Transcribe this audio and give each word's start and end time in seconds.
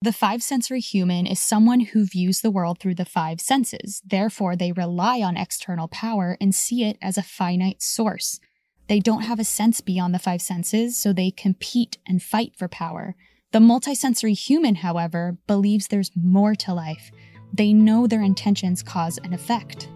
The 0.00 0.12
five 0.12 0.44
sensory 0.44 0.78
human 0.78 1.26
is 1.26 1.40
someone 1.40 1.80
who 1.80 2.06
views 2.06 2.40
the 2.40 2.52
world 2.52 2.78
through 2.78 2.94
the 2.94 3.04
five 3.04 3.40
senses. 3.40 4.00
Therefore, 4.06 4.54
they 4.54 4.70
rely 4.70 5.22
on 5.22 5.36
external 5.36 5.88
power 5.88 6.36
and 6.40 6.54
see 6.54 6.84
it 6.84 6.98
as 7.02 7.18
a 7.18 7.22
finite 7.22 7.82
source. 7.82 8.38
They 8.86 9.00
don't 9.00 9.22
have 9.22 9.40
a 9.40 9.44
sense 9.44 9.80
beyond 9.80 10.14
the 10.14 10.20
five 10.20 10.40
senses, 10.40 10.96
so 10.96 11.12
they 11.12 11.32
compete 11.32 11.98
and 12.06 12.22
fight 12.22 12.52
for 12.56 12.68
power. 12.68 13.16
The 13.50 13.58
multisensory 13.58 14.38
human, 14.38 14.76
however, 14.76 15.36
believes 15.48 15.88
there's 15.88 16.12
more 16.14 16.54
to 16.54 16.72
life. 16.72 17.10
They 17.52 17.72
know 17.72 18.06
their 18.06 18.22
intentions 18.22 18.84
cause 18.84 19.18
an 19.24 19.34
effect. 19.34 19.88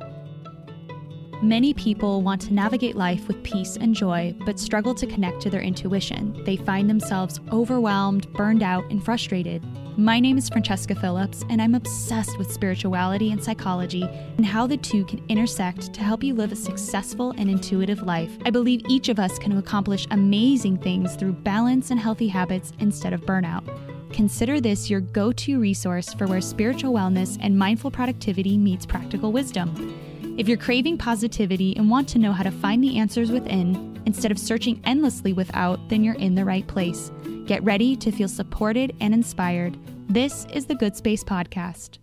Many 1.42 1.74
people 1.74 2.22
want 2.22 2.40
to 2.42 2.54
navigate 2.54 2.96
life 2.96 3.28
with 3.28 3.42
peace 3.44 3.76
and 3.76 3.94
joy, 3.94 4.34
but 4.44 4.58
struggle 4.58 4.96
to 4.96 5.06
connect 5.06 5.42
to 5.42 5.50
their 5.50 5.62
intuition. 5.62 6.42
They 6.44 6.56
find 6.56 6.90
themselves 6.90 7.38
overwhelmed, 7.52 8.32
burned 8.32 8.64
out, 8.64 8.84
and 8.90 9.04
frustrated. 9.04 9.64
My 9.98 10.20
name 10.20 10.38
is 10.38 10.48
Francesca 10.48 10.94
Phillips, 10.94 11.44
and 11.50 11.60
I'm 11.60 11.74
obsessed 11.74 12.38
with 12.38 12.50
spirituality 12.50 13.30
and 13.30 13.44
psychology 13.44 14.08
and 14.38 14.46
how 14.46 14.66
the 14.66 14.78
two 14.78 15.04
can 15.04 15.22
intersect 15.28 15.92
to 15.92 16.00
help 16.00 16.24
you 16.24 16.32
live 16.32 16.50
a 16.50 16.56
successful 16.56 17.32
and 17.36 17.50
intuitive 17.50 18.02
life. 18.02 18.30
I 18.46 18.50
believe 18.50 18.80
each 18.88 19.10
of 19.10 19.18
us 19.18 19.38
can 19.38 19.58
accomplish 19.58 20.06
amazing 20.10 20.78
things 20.78 21.14
through 21.14 21.34
balance 21.34 21.90
and 21.90 22.00
healthy 22.00 22.28
habits 22.28 22.72
instead 22.78 23.12
of 23.12 23.26
burnout. 23.26 23.68
Consider 24.14 24.62
this 24.62 24.88
your 24.88 25.00
go 25.00 25.30
to 25.30 25.60
resource 25.60 26.14
for 26.14 26.26
where 26.26 26.40
spiritual 26.40 26.94
wellness 26.94 27.36
and 27.42 27.58
mindful 27.58 27.90
productivity 27.90 28.56
meets 28.56 28.86
practical 28.86 29.30
wisdom. 29.30 30.34
If 30.38 30.48
you're 30.48 30.56
craving 30.56 30.96
positivity 30.96 31.76
and 31.76 31.90
want 31.90 32.08
to 32.10 32.18
know 32.18 32.32
how 32.32 32.44
to 32.44 32.50
find 32.50 32.82
the 32.82 32.96
answers 32.96 33.30
within 33.30 34.00
instead 34.06 34.30
of 34.30 34.38
searching 34.38 34.80
endlessly 34.84 35.34
without, 35.34 35.90
then 35.90 36.02
you're 36.02 36.14
in 36.14 36.34
the 36.34 36.46
right 36.46 36.66
place. 36.66 37.12
Get 37.46 37.64
ready 37.64 37.96
to 37.96 38.12
feel 38.12 38.28
supported 38.28 38.94
and 39.00 39.12
inspired. 39.12 39.76
This 40.08 40.46
is 40.52 40.66
the 40.66 40.76
Good 40.76 40.96
Space 40.96 41.24
Podcast. 41.24 41.98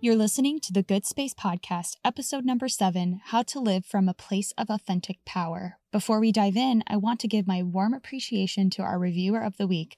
You're 0.00 0.14
listening 0.14 0.60
to 0.60 0.72
the 0.72 0.84
Good 0.84 1.04
Space 1.04 1.34
Podcast, 1.34 1.96
episode 2.04 2.44
number 2.44 2.68
seven 2.68 3.20
How 3.24 3.42
to 3.42 3.58
Live 3.58 3.84
from 3.84 4.08
a 4.08 4.14
Place 4.14 4.52
of 4.56 4.70
Authentic 4.70 5.18
Power. 5.24 5.78
Before 5.90 6.20
we 6.20 6.30
dive 6.30 6.56
in, 6.56 6.84
I 6.86 6.96
want 6.96 7.18
to 7.20 7.28
give 7.28 7.44
my 7.44 7.64
warm 7.64 7.92
appreciation 7.92 8.70
to 8.70 8.82
our 8.82 9.00
reviewer 9.00 9.40
of 9.40 9.56
the 9.56 9.66
week, 9.66 9.96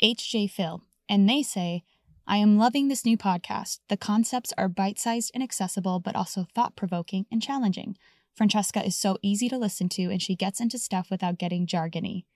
HJ 0.00 0.48
Phil. 0.48 0.82
And 1.08 1.28
they 1.28 1.42
say, 1.42 1.82
I 2.24 2.36
am 2.36 2.56
loving 2.56 2.86
this 2.86 3.04
new 3.04 3.18
podcast. 3.18 3.80
The 3.88 3.96
concepts 3.96 4.52
are 4.56 4.68
bite 4.68 5.00
sized 5.00 5.32
and 5.34 5.42
accessible, 5.42 5.98
but 5.98 6.14
also 6.14 6.46
thought 6.54 6.76
provoking 6.76 7.26
and 7.32 7.42
challenging. 7.42 7.96
Francesca 8.32 8.86
is 8.86 8.96
so 8.96 9.18
easy 9.22 9.48
to 9.48 9.58
listen 9.58 9.88
to, 9.90 10.04
and 10.04 10.22
she 10.22 10.36
gets 10.36 10.60
into 10.60 10.78
stuff 10.78 11.10
without 11.10 11.36
getting 11.36 11.66
jargony. 11.66 12.26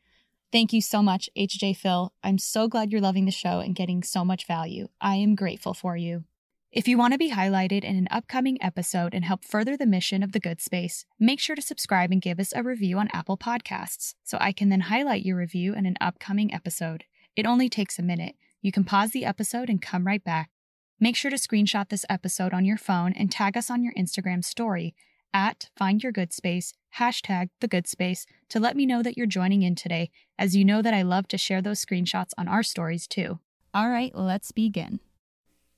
Thank 0.51 0.73
you 0.73 0.81
so 0.81 1.03
much, 1.03 1.29
HJ 1.37 1.77
Phil. 1.77 2.13
I'm 2.23 2.39
so 2.39 2.69
glad 2.69 2.91
you're 2.91 3.03
loving 3.03 3.27
the 3.27 3.31
show 3.31 3.61
and 3.61 3.75
getting 3.75 4.03
so 4.03 4.25
much 4.25 4.47
value. 4.47 4.89
I 4.99 5.17
am 5.17 5.35
grateful 5.35 5.75
for 5.75 5.95
you. 5.95 6.25
If 6.73 6.89
you 6.89 6.97
want 6.97 7.13
to 7.13 7.19
be 7.19 7.33
highlighted 7.33 7.85
in 7.85 7.97
an 7.97 8.09
upcoming 8.11 8.57
episode 8.63 9.13
and 9.13 9.25
help 9.25 9.45
further 9.45 9.77
the 9.77 9.87
mission 9.87 10.23
of 10.23 10.33
the 10.33 10.41
Good 10.41 10.61
Space, 10.63 11.05
make 11.19 11.39
sure 11.39 11.57
to 11.57 11.63
subscribe 11.63 12.11
and 12.13 12.23
give 12.23 12.41
us 12.41 12.53
a 12.55 12.63
review 12.63 12.99
on 12.99 13.09
Apple 13.13 13.37
Podcasts 13.37 14.15
so 14.25 14.39
I 14.41 14.53
can 14.53 14.71
then 14.71 14.83
highlight 14.83 15.25
your 15.25 15.37
review 15.37 15.75
in 15.75 15.85
an 15.85 15.97
upcoming 16.01 16.53
episode. 16.53 17.05
It 17.37 17.47
only 17.47 17.69
takes 17.69 17.99
a 17.99 18.03
minute. 18.03 18.35
You 18.63 18.73
can 18.73 18.85
pause 18.85 19.11
the 19.11 19.27
episode 19.27 19.69
and 19.69 19.83
come 19.83 20.07
right 20.07 20.25
back. 20.25 20.51
Make 20.99 21.17
sure 21.17 21.31
to 21.31 21.37
screenshot 21.37 21.91
this 21.91 22.05
episode 22.09 22.55
on 22.55 22.65
your 22.65 22.79
phone 22.79 23.13
and 23.13 23.31
tag 23.31 23.57
us 23.57 23.71
on 23.71 23.83
your 23.83 23.93
Instagram 23.95 24.45
story 24.45 24.95
at 25.33 25.71
Find 25.77 26.03
Your 26.03 26.13
Good 26.13 26.33
Space, 26.33 26.75
hashtag 26.97 27.51
The 27.61 27.69
Good 27.69 27.87
Space, 27.87 28.27
to 28.49 28.61
let 28.61 28.77
me 28.77 28.87
know 28.87 29.03
that 29.03 29.17
you're 29.17 29.27
joining 29.27 29.63
in 29.63 29.75
today, 29.75 30.11
as 30.39 30.57
you 30.57 30.65
know 30.65 30.83
that 30.83 30.95
I 30.95 31.03
love 31.03 31.29
to 31.29 31.39
share 31.39 31.61
those 31.61 31.85
screenshots 31.85 32.31
on 32.39 32.49
our 32.49 32.63
stories 32.63 33.07
too. 33.07 33.41
All 33.75 33.91
right, 33.91 34.13
let's 34.15 34.53
begin. 34.53 35.01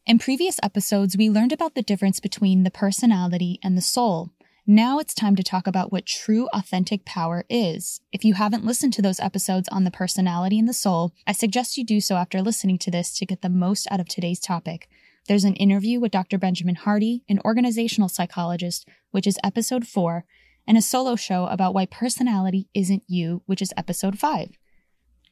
In 0.06 0.18
previous 0.18 0.58
episodes, 0.62 1.16
we 1.16 1.28
learned 1.30 1.52
about 1.52 1.74
the 1.74 1.82
difference 1.82 2.20
between 2.20 2.62
the 2.62 2.70
personality 2.70 3.58
and 3.62 3.76
the 3.76 3.82
soul. 3.82 4.30
Now 4.66 4.98
it's 4.98 5.14
time 5.14 5.36
to 5.36 5.42
talk 5.42 5.66
about 5.66 5.90
what 5.90 6.06
true 6.06 6.48
authentic 6.52 7.04
power 7.04 7.44
is. 7.48 8.00
If 8.12 8.24
you 8.24 8.34
haven't 8.34 8.64
listened 8.64 8.92
to 8.94 9.02
those 9.02 9.18
episodes 9.18 9.68
on 9.68 9.84
the 9.84 9.90
personality 9.90 10.58
and 10.58 10.68
the 10.68 10.72
soul, 10.72 11.12
I 11.26 11.32
suggest 11.32 11.76
you 11.76 11.84
do 11.84 12.00
so 12.00 12.16
after 12.16 12.40
listening 12.40 12.78
to 12.78 12.90
this 12.90 13.16
to 13.18 13.26
get 13.26 13.42
the 13.42 13.48
most 13.48 13.88
out 13.90 14.00
of 14.00 14.08
today's 14.08 14.38
topic. 14.38 14.88
There's 15.28 15.44
an 15.44 15.56
interview 15.56 16.00
with 16.00 16.12
Dr. 16.12 16.38
Benjamin 16.38 16.76
Hardy, 16.76 17.24
an 17.28 17.40
organizational 17.44 18.08
psychologist, 18.08 18.88
which 19.10 19.26
is 19.26 19.38
episode 19.44 19.86
4, 19.86 20.24
and 20.70 20.78
a 20.78 20.82
solo 20.82 21.16
show 21.16 21.46
about 21.46 21.74
why 21.74 21.84
personality 21.84 22.68
isn't 22.74 23.02
you, 23.08 23.42
which 23.46 23.60
is 23.60 23.74
episode 23.76 24.20
5. 24.20 24.50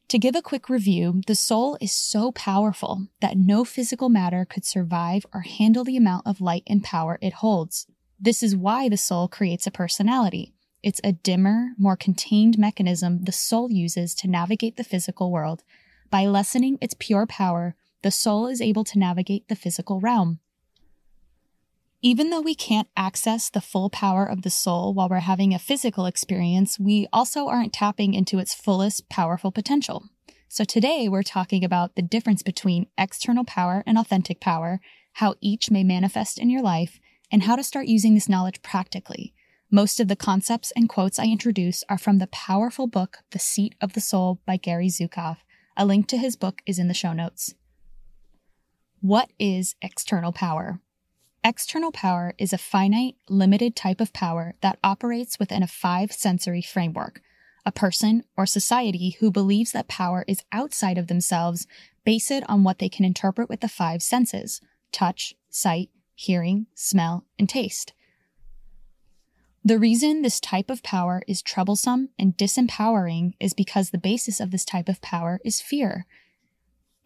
To 0.08 0.18
give 0.18 0.34
a 0.34 0.42
quick 0.42 0.68
review, 0.68 1.22
the 1.28 1.36
soul 1.36 1.78
is 1.80 1.92
so 1.92 2.32
powerful 2.32 3.06
that 3.20 3.36
no 3.38 3.64
physical 3.64 4.08
matter 4.08 4.44
could 4.44 4.64
survive 4.64 5.24
or 5.32 5.42
handle 5.42 5.84
the 5.84 5.96
amount 5.96 6.26
of 6.26 6.40
light 6.40 6.64
and 6.66 6.82
power 6.82 7.20
it 7.22 7.34
holds. 7.34 7.86
This 8.18 8.42
is 8.42 8.56
why 8.56 8.88
the 8.88 8.96
soul 8.96 9.28
creates 9.28 9.64
a 9.64 9.70
personality. 9.70 10.54
It's 10.82 11.00
a 11.04 11.12
dimmer, 11.12 11.68
more 11.78 11.96
contained 11.96 12.58
mechanism 12.58 13.22
the 13.22 13.30
soul 13.30 13.70
uses 13.70 14.16
to 14.16 14.28
navigate 14.28 14.76
the 14.76 14.82
physical 14.82 15.30
world. 15.30 15.62
By 16.10 16.26
lessening 16.26 16.78
its 16.80 16.96
pure 16.98 17.26
power, 17.26 17.76
the 18.02 18.10
soul 18.10 18.48
is 18.48 18.60
able 18.60 18.82
to 18.82 18.98
navigate 18.98 19.46
the 19.46 19.54
physical 19.54 20.00
realm. 20.00 20.40
Even 22.00 22.30
though 22.30 22.40
we 22.40 22.54
can't 22.54 22.86
access 22.96 23.50
the 23.50 23.60
full 23.60 23.90
power 23.90 24.24
of 24.24 24.42
the 24.42 24.50
soul 24.50 24.94
while 24.94 25.08
we're 25.08 25.18
having 25.18 25.52
a 25.52 25.58
physical 25.58 26.06
experience, 26.06 26.78
we 26.78 27.08
also 27.12 27.48
aren't 27.48 27.72
tapping 27.72 28.14
into 28.14 28.38
its 28.38 28.54
fullest 28.54 29.08
powerful 29.08 29.50
potential. 29.50 30.04
So 30.46 30.62
today 30.62 31.08
we're 31.08 31.24
talking 31.24 31.64
about 31.64 31.96
the 31.96 32.02
difference 32.02 32.44
between 32.44 32.86
external 32.96 33.44
power 33.44 33.82
and 33.84 33.98
authentic 33.98 34.40
power, 34.40 34.80
how 35.14 35.34
each 35.40 35.72
may 35.72 35.82
manifest 35.82 36.38
in 36.38 36.50
your 36.50 36.62
life, 36.62 37.00
and 37.32 37.42
how 37.42 37.56
to 37.56 37.64
start 37.64 37.88
using 37.88 38.14
this 38.14 38.28
knowledge 38.28 38.62
practically. 38.62 39.34
Most 39.68 39.98
of 39.98 40.06
the 40.06 40.14
concepts 40.14 40.72
and 40.76 40.88
quotes 40.88 41.18
I 41.18 41.24
introduce 41.24 41.82
are 41.88 41.98
from 41.98 42.18
the 42.18 42.28
powerful 42.28 42.86
book, 42.86 43.18
The 43.32 43.40
Seat 43.40 43.74
of 43.80 43.94
the 43.94 44.00
Soul 44.00 44.40
by 44.46 44.56
Gary 44.56 44.88
Zukav. 44.88 45.38
A 45.76 45.84
link 45.84 46.06
to 46.08 46.16
his 46.16 46.36
book 46.36 46.62
is 46.64 46.78
in 46.78 46.86
the 46.86 46.94
show 46.94 47.12
notes. 47.12 47.54
What 49.00 49.30
is 49.40 49.74
external 49.82 50.30
power? 50.32 50.80
External 51.44 51.92
power 51.92 52.34
is 52.36 52.52
a 52.52 52.58
finite, 52.58 53.16
limited 53.28 53.76
type 53.76 54.00
of 54.00 54.12
power 54.12 54.54
that 54.60 54.78
operates 54.82 55.38
within 55.38 55.62
a 55.62 55.68
five 55.68 56.12
sensory 56.12 56.62
framework. 56.62 57.20
A 57.64 57.70
person 57.70 58.24
or 58.36 58.44
society 58.44 59.16
who 59.20 59.30
believes 59.30 59.72
that 59.72 59.88
power 59.88 60.24
is 60.26 60.42
outside 60.52 60.98
of 60.98 61.06
themselves 61.06 61.66
base 62.04 62.30
it 62.30 62.48
on 62.48 62.64
what 62.64 62.78
they 62.78 62.88
can 62.88 63.04
interpret 63.04 63.48
with 63.48 63.60
the 63.60 63.68
five 63.68 64.02
senses 64.02 64.60
touch, 64.90 65.34
sight, 65.50 65.90
hearing, 66.14 66.66
smell, 66.74 67.24
and 67.38 67.48
taste. 67.48 67.92
The 69.64 69.78
reason 69.78 70.22
this 70.22 70.40
type 70.40 70.70
of 70.70 70.82
power 70.82 71.22
is 71.28 71.42
troublesome 71.42 72.08
and 72.18 72.36
disempowering 72.36 73.34
is 73.38 73.54
because 73.54 73.90
the 73.90 73.98
basis 73.98 74.40
of 74.40 74.50
this 74.50 74.64
type 74.64 74.88
of 74.88 75.02
power 75.02 75.40
is 75.44 75.60
fear. 75.60 76.06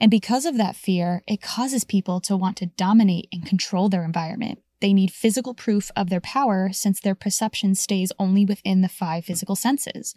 And 0.03 0.11
because 0.11 0.47
of 0.47 0.57
that 0.57 0.75
fear, 0.75 1.23
it 1.29 1.41
causes 1.41 1.85
people 1.85 2.21
to 2.23 2.37
want 2.37 2.57
to 2.57 2.67
dominate 2.67 3.29
and 3.33 3.47
control 3.47 3.89
their 3.89 4.05
environment. 4.05 4.59
They 4.81 4.93
need 4.93 5.13
physical 5.13 5.55
proof 5.55 5.93
of 5.95 6.11
their 6.11 6.21
power 6.21 6.71
since 6.73 6.99
their 6.99 7.15
perception 7.15 7.77
stays 7.77 8.11
only 8.19 8.45
within 8.45 8.81
the 8.81 8.89
five 8.89 9.25
physical 9.25 9.55
senses. 9.55 10.17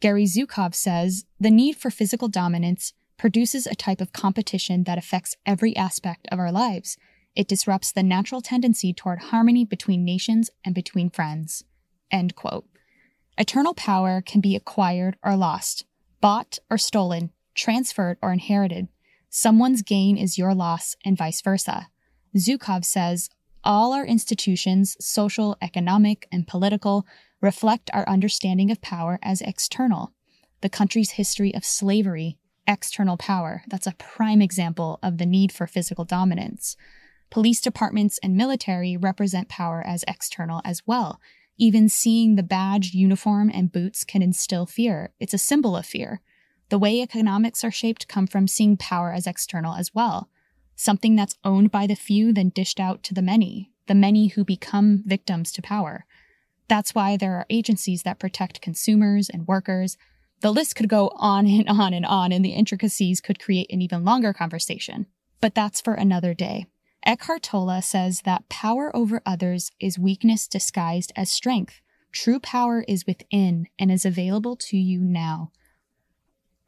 Gary 0.00 0.24
Zukav 0.24 0.74
says 0.74 1.26
the 1.38 1.50
need 1.50 1.76
for 1.76 1.90
physical 1.90 2.28
dominance 2.28 2.94
produces 3.18 3.66
a 3.66 3.74
type 3.74 4.00
of 4.00 4.14
competition 4.14 4.84
that 4.84 4.96
affects 4.96 5.36
every 5.44 5.76
aspect 5.76 6.26
of 6.32 6.38
our 6.38 6.50
lives. 6.50 6.96
It 7.36 7.48
disrupts 7.48 7.92
the 7.92 8.02
natural 8.02 8.40
tendency 8.40 8.94
toward 8.94 9.24
harmony 9.24 9.66
between 9.66 10.06
nations 10.06 10.48
and 10.64 10.74
between 10.74 11.10
friends. 11.10 11.64
End 12.10 12.34
quote. 12.34 12.64
Eternal 13.36 13.74
power 13.74 14.22
can 14.24 14.40
be 14.40 14.56
acquired 14.56 15.18
or 15.22 15.36
lost, 15.36 15.84
bought 16.22 16.60
or 16.70 16.78
stolen, 16.78 17.30
transferred 17.54 18.16
or 18.22 18.32
inherited. 18.32 18.88
Someone's 19.30 19.82
gain 19.82 20.16
is 20.16 20.38
your 20.38 20.54
loss, 20.54 20.96
and 21.04 21.16
vice 21.16 21.40
versa. 21.40 21.88
Zukav 22.36 22.84
says 22.84 23.30
all 23.64 23.92
our 23.92 24.06
institutions, 24.06 24.96
social, 25.00 25.56
economic, 25.60 26.26
and 26.32 26.46
political, 26.46 27.06
reflect 27.40 27.90
our 27.92 28.08
understanding 28.08 28.70
of 28.70 28.80
power 28.80 29.18
as 29.22 29.40
external. 29.42 30.12
The 30.60 30.68
country's 30.68 31.12
history 31.12 31.54
of 31.54 31.64
slavery, 31.64 32.38
external 32.66 33.16
power, 33.16 33.62
that's 33.68 33.86
a 33.86 33.94
prime 33.94 34.42
example 34.42 34.98
of 35.02 35.18
the 35.18 35.26
need 35.26 35.52
for 35.52 35.66
physical 35.66 36.04
dominance. 36.04 36.76
Police 37.30 37.60
departments 37.60 38.18
and 38.22 38.36
military 38.36 38.96
represent 38.96 39.48
power 39.48 39.82
as 39.86 40.04
external 40.08 40.62
as 40.64 40.82
well. 40.86 41.20
Even 41.58 41.88
seeing 41.88 42.36
the 42.36 42.42
badge, 42.42 42.94
uniform, 42.94 43.50
and 43.52 43.72
boots 43.72 44.04
can 44.04 44.22
instill 44.22 44.64
fear. 44.64 45.12
It's 45.20 45.34
a 45.34 45.38
symbol 45.38 45.76
of 45.76 45.84
fear. 45.84 46.20
The 46.70 46.78
way 46.78 47.00
economics 47.00 47.64
are 47.64 47.70
shaped 47.70 48.08
come 48.08 48.26
from 48.26 48.46
seeing 48.46 48.76
power 48.76 49.12
as 49.12 49.26
external 49.26 49.74
as 49.74 49.94
well. 49.94 50.28
Something 50.76 51.16
that's 51.16 51.36
owned 51.44 51.70
by 51.70 51.86
the 51.86 51.96
few, 51.96 52.32
then 52.32 52.50
dished 52.50 52.78
out 52.78 53.02
to 53.04 53.14
the 53.14 53.22
many, 53.22 53.70
the 53.86 53.94
many 53.94 54.28
who 54.28 54.44
become 54.44 55.02
victims 55.06 55.50
to 55.52 55.62
power. 55.62 56.04
That's 56.68 56.94
why 56.94 57.16
there 57.16 57.34
are 57.36 57.46
agencies 57.48 58.02
that 58.02 58.18
protect 58.18 58.60
consumers 58.60 59.30
and 59.30 59.48
workers. 59.48 59.96
The 60.40 60.52
list 60.52 60.76
could 60.76 60.88
go 60.88 61.10
on 61.16 61.46
and 61.46 61.68
on 61.68 61.94
and 61.94 62.04
on, 62.04 62.30
and 62.30 62.44
the 62.44 62.50
intricacies 62.52 63.20
could 63.20 63.40
create 63.40 63.72
an 63.72 63.80
even 63.80 64.04
longer 64.04 64.32
conversation. 64.32 65.06
but 65.40 65.54
that's 65.54 65.80
for 65.80 65.94
another 65.94 66.34
day. 66.34 66.66
Eckhart 67.04 67.44
Tolle 67.44 67.80
says 67.80 68.22
that 68.22 68.48
power 68.48 68.94
over 68.94 69.22
others 69.24 69.70
is 69.80 69.98
weakness 69.98 70.48
disguised 70.48 71.12
as 71.16 71.30
strength. 71.30 71.80
True 72.12 72.40
power 72.40 72.84
is 72.88 73.06
within 73.06 73.68
and 73.78 73.90
is 73.92 74.04
available 74.04 74.56
to 74.56 74.76
you 74.76 75.00
now. 75.00 75.52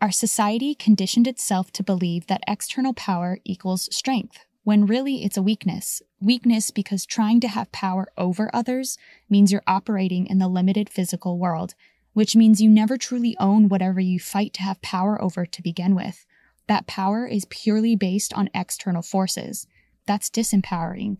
Our 0.01 0.11
society 0.11 0.75
conditioned 0.75 1.27
itself 1.27 1.73
to 1.73 1.83
believe 1.83 2.27
that 2.27 2.43
external 2.49 2.95
power 2.95 3.39
equals 3.45 3.95
strength, 3.95 4.47
when 4.65 4.87
really 4.87 5.25
it's 5.25 5.37
a 5.37 5.43
weakness. 5.43 6.01
Weakness 6.23 6.71
because 6.71 7.05
trying 7.05 7.39
to 7.41 7.49
have 7.49 7.71
power 7.71 8.09
over 8.17 8.49
others 8.55 8.97
means 9.29 9.53
you're 9.53 9.63
operating 9.67 10.27
in 10.27 10.39
the 10.39 10.49
limited 10.49 10.89
physical 10.89 11.39
world, 11.39 11.75
which 12.15 12.35
means 12.35 12.63
you 12.63 12.71
never 12.71 12.97
truly 12.97 13.37
own 13.39 13.69
whatever 13.69 14.01
you 14.01 14.19
fight 14.19 14.55
to 14.55 14.63
have 14.63 14.81
power 14.81 15.21
over 15.21 15.45
to 15.45 15.63
begin 15.63 15.95
with. 15.95 16.25
That 16.67 16.87
power 16.87 17.27
is 17.27 17.45
purely 17.51 17.95
based 17.95 18.33
on 18.33 18.49
external 18.55 19.03
forces. 19.03 19.67
That's 20.07 20.31
disempowering. 20.31 21.19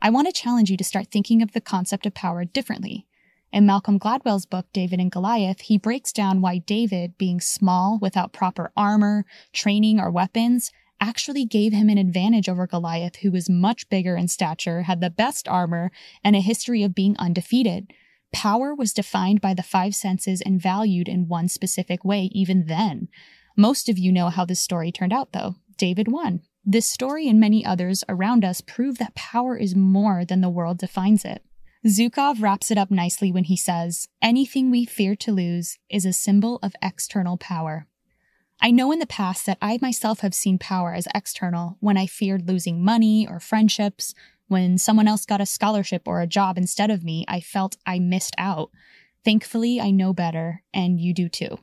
I 0.00 0.08
want 0.08 0.28
to 0.28 0.32
challenge 0.32 0.70
you 0.70 0.78
to 0.78 0.84
start 0.84 1.08
thinking 1.10 1.42
of 1.42 1.52
the 1.52 1.60
concept 1.60 2.06
of 2.06 2.14
power 2.14 2.46
differently. 2.46 3.06
In 3.54 3.66
Malcolm 3.66 4.00
Gladwell's 4.00 4.46
book, 4.46 4.66
David 4.72 4.98
and 4.98 5.12
Goliath, 5.12 5.60
he 5.60 5.78
breaks 5.78 6.12
down 6.12 6.40
why 6.40 6.58
David, 6.58 7.16
being 7.16 7.40
small 7.40 8.00
without 8.02 8.32
proper 8.32 8.72
armor, 8.76 9.24
training, 9.52 10.00
or 10.00 10.10
weapons, 10.10 10.72
actually 11.00 11.44
gave 11.44 11.72
him 11.72 11.88
an 11.88 11.96
advantage 11.96 12.48
over 12.48 12.66
Goliath, 12.66 13.14
who 13.22 13.30
was 13.30 13.48
much 13.48 13.88
bigger 13.88 14.16
in 14.16 14.26
stature, 14.26 14.82
had 14.82 15.00
the 15.00 15.08
best 15.08 15.46
armor, 15.46 15.92
and 16.24 16.34
a 16.34 16.40
history 16.40 16.82
of 16.82 16.96
being 16.96 17.14
undefeated. 17.20 17.92
Power 18.32 18.74
was 18.74 18.92
defined 18.92 19.40
by 19.40 19.54
the 19.54 19.62
five 19.62 19.94
senses 19.94 20.40
and 20.40 20.60
valued 20.60 21.08
in 21.08 21.28
one 21.28 21.46
specific 21.46 22.04
way, 22.04 22.30
even 22.32 22.66
then. 22.66 23.06
Most 23.56 23.88
of 23.88 23.98
you 23.98 24.10
know 24.10 24.30
how 24.30 24.44
this 24.44 24.58
story 24.58 24.90
turned 24.90 25.12
out, 25.12 25.30
though. 25.30 25.54
David 25.76 26.08
won. 26.08 26.40
This 26.64 26.86
story 26.86 27.28
and 27.28 27.38
many 27.38 27.64
others 27.64 28.02
around 28.08 28.44
us 28.44 28.60
prove 28.60 28.98
that 28.98 29.14
power 29.14 29.56
is 29.56 29.76
more 29.76 30.24
than 30.24 30.40
the 30.40 30.50
world 30.50 30.78
defines 30.78 31.24
it. 31.24 31.44
Zukav 31.86 32.40
wraps 32.40 32.70
it 32.70 32.78
up 32.78 32.90
nicely 32.90 33.30
when 33.30 33.44
he 33.44 33.58
says, 33.58 34.08
Anything 34.22 34.70
we 34.70 34.86
fear 34.86 35.14
to 35.16 35.32
lose 35.32 35.78
is 35.90 36.06
a 36.06 36.14
symbol 36.14 36.58
of 36.62 36.74
external 36.80 37.36
power. 37.36 37.86
I 38.58 38.70
know 38.70 38.90
in 38.90 39.00
the 39.00 39.06
past 39.06 39.44
that 39.44 39.58
I 39.60 39.78
myself 39.82 40.20
have 40.20 40.34
seen 40.34 40.58
power 40.58 40.94
as 40.94 41.06
external 41.14 41.76
when 41.80 41.98
I 41.98 42.06
feared 42.06 42.48
losing 42.48 42.82
money 42.82 43.28
or 43.28 43.38
friendships. 43.38 44.14
When 44.48 44.78
someone 44.78 45.06
else 45.06 45.26
got 45.26 45.42
a 45.42 45.46
scholarship 45.46 46.08
or 46.08 46.22
a 46.22 46.26
job 46.26 46.56
instead 46.56 46.90
of 46.90 47.04
me, 47.04 47.26
I 47.28 47.40
felt 47.40 47.76
I 47.84 47.98
missed 47.98 48.34
out. 48.38 48.70
Thankfully, 49.22 49.78
I 49.78 49.90
know 49.90 50.14
better, 50.14 50.62
and 50.72 50.98
you 50.98 51.12
do 51.12 51.28
too. 51.28 51.58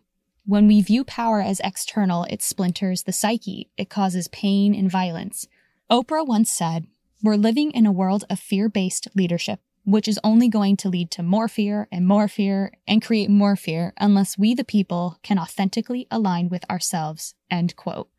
When 0.45 0.67
we 0.67 0.83
view 0.83 1.03
power 1.03 1.41
as 1.41 1.59
external, 1.63 2.25
it 2.25 2.43
splinters 2.43 3.03
the 3.03 3.11
psyche, 3.11 3.71
it 3.75 3.89
causes 3.89 4.27
pain 4.27 4.75
and 4.75 4.91
violence. 4.91 5.47
Oprah 5.89 6.27
once 6.27 6.51
said, 6.51 6.85
We're 7.23 7.37
living 7.37 7.71
in 7.71 7.87
a 7.87 7.91
world 7.91 8.23
of 8.29 8.39
fear 8.39 8.69
based 8.69 9.07
leadership 9.15 9.61
which 9.83 10.07
is 10.07 10.19
only 10.23 10.47
going 10.47 10.77
to 10.77 10.89
lead 10.89 11.09
to 11.11 11.23
more 11.23 11.47
fear 11.47 11.87
and 11.91 12.07
more 12.07 12.27
fear 12.27 12.71
and 12.87 13.01
create 13.01 13.29
more 13.29 13.55
fear 13.55 13.93
unless 13.97 14.37
we, 14.37 14.53
the 14.53 14.63
people, 14.63 15.17
can 15.23 15.39
authentically 15.39 16.07
align 16.11 16.49
with 16.49 16.69
ourselves. 16.69 17.35
End 17.49 17.75
quote. 17.75 18.09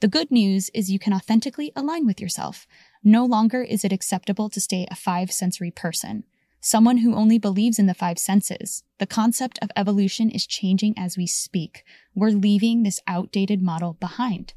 The 0.00 0.08
good 0.08 0.30
news 0.30 0.70
is 0.72 0.90
you 0.90 0.98
can 0.98 1.12
authentically 1.12 1.72
align 1.76 2.06
with 2.06 2.20
yourself. 2.20 2.66
No 3.04 3.24
longer 3.24 3.62
is 3.62 3.84
it 3.84 3.92
acceptable 3.92 4.48
to 4.50 4.60
stay 4.60 4.86
a 4.90 4.96
five 4.96 5.30
sensory 5.30 5.70
person, 5.70 6.24
someone 6.60 6.98
who 6.98 7.14
only 7.14 7.38
believes 7.38 7.78
in 7.78 7.86
the 7.86 7.94
five 7.94 8.18
senses. 8.18 8.82
The 8.98 9.06
concept 9.06 9.58
of 9.60 9.70
evolution 9.76 10.30
is 10.30 10.46
changing 10.46 10.94
as 10.96 11.16
we 11.16 11.26
speak. 11.26 11.84
We're 12.14 12.30
leaving 12.30 12.82
this 12.82 13.00
outdated 13.06 13.62
model 13.62 13.94
behind. 13.94 14.54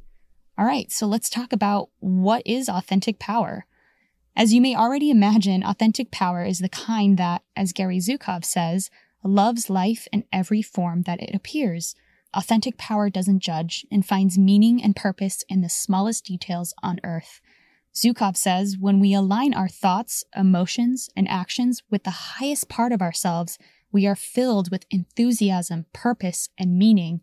All 0.58 0.66
right, 0.66 0.92
so 0.92 1.08
let's 1.08 1.30
talk 1.30 1.52
about 1.52 1.90
what 2.00 2.44
is 2.46 2.70
authentic 2.70 3.20
power. 3.20 3.66
As 4.36 4.54
you 4.54 4.62
may 4.62 4.76
already 4.76 5.12
imagine, 5.12 5.64
authentic 5.64 6.10
power 6.10 6.44
is 6.44 6.60
the 6.60 6.70
kind 6.70 7.18
that, 7.18 7.44
as 7.56 7.72
Gary 7.72 8.00
Zukav 8.00 8.44
says, 8.44 8.90
loves 9.24 9.70
life 9.70 10.08
in 10.12 10.26
every 10.34 10.62
form 10.62 11.04
that 11.04 11.22
it 11.22 11.36
appears. 11.36 11.96
Authentic 12.34 12.78
power 12.78 13.10
doesn't 13.12 13.40
judge 13.40 13.86
and 13.92 14.06
finds 14.06 14.38
meaning 14.38 14.82
and 14.82 14.96
purpose 14.96 15.44
in 15.50 15.62
the 15.62 15.70
smallest 15.70 16.26
details 16.26 16.74
on 16.82 17.00
earth. 17.04 17.42
Zukav 17.94 18.36
says 18.36 18.76
when 18.80 19.00
we 19.00 19.14
align 19.14 19.54
our 19.54 19.70
thoughts, 19.70 20.24
emotions, 20.36 21.10
and 21.16 21.30
actions 21.30 21.84
with 21.92 22.04
the 22.04 22.10
highest 22.10 22.68
part 22.68 22.92
of 22.92 23.04
ourselves, 23.04 23.60
we 23.92 24.08
are 24.08 24.16
filled 24.16 24.72
with 24.72 24.88
enthusiasm, 24.90 25.86
purpose, 25.94 26.50
and 26.58 26.80
meaning. 26.80 27.22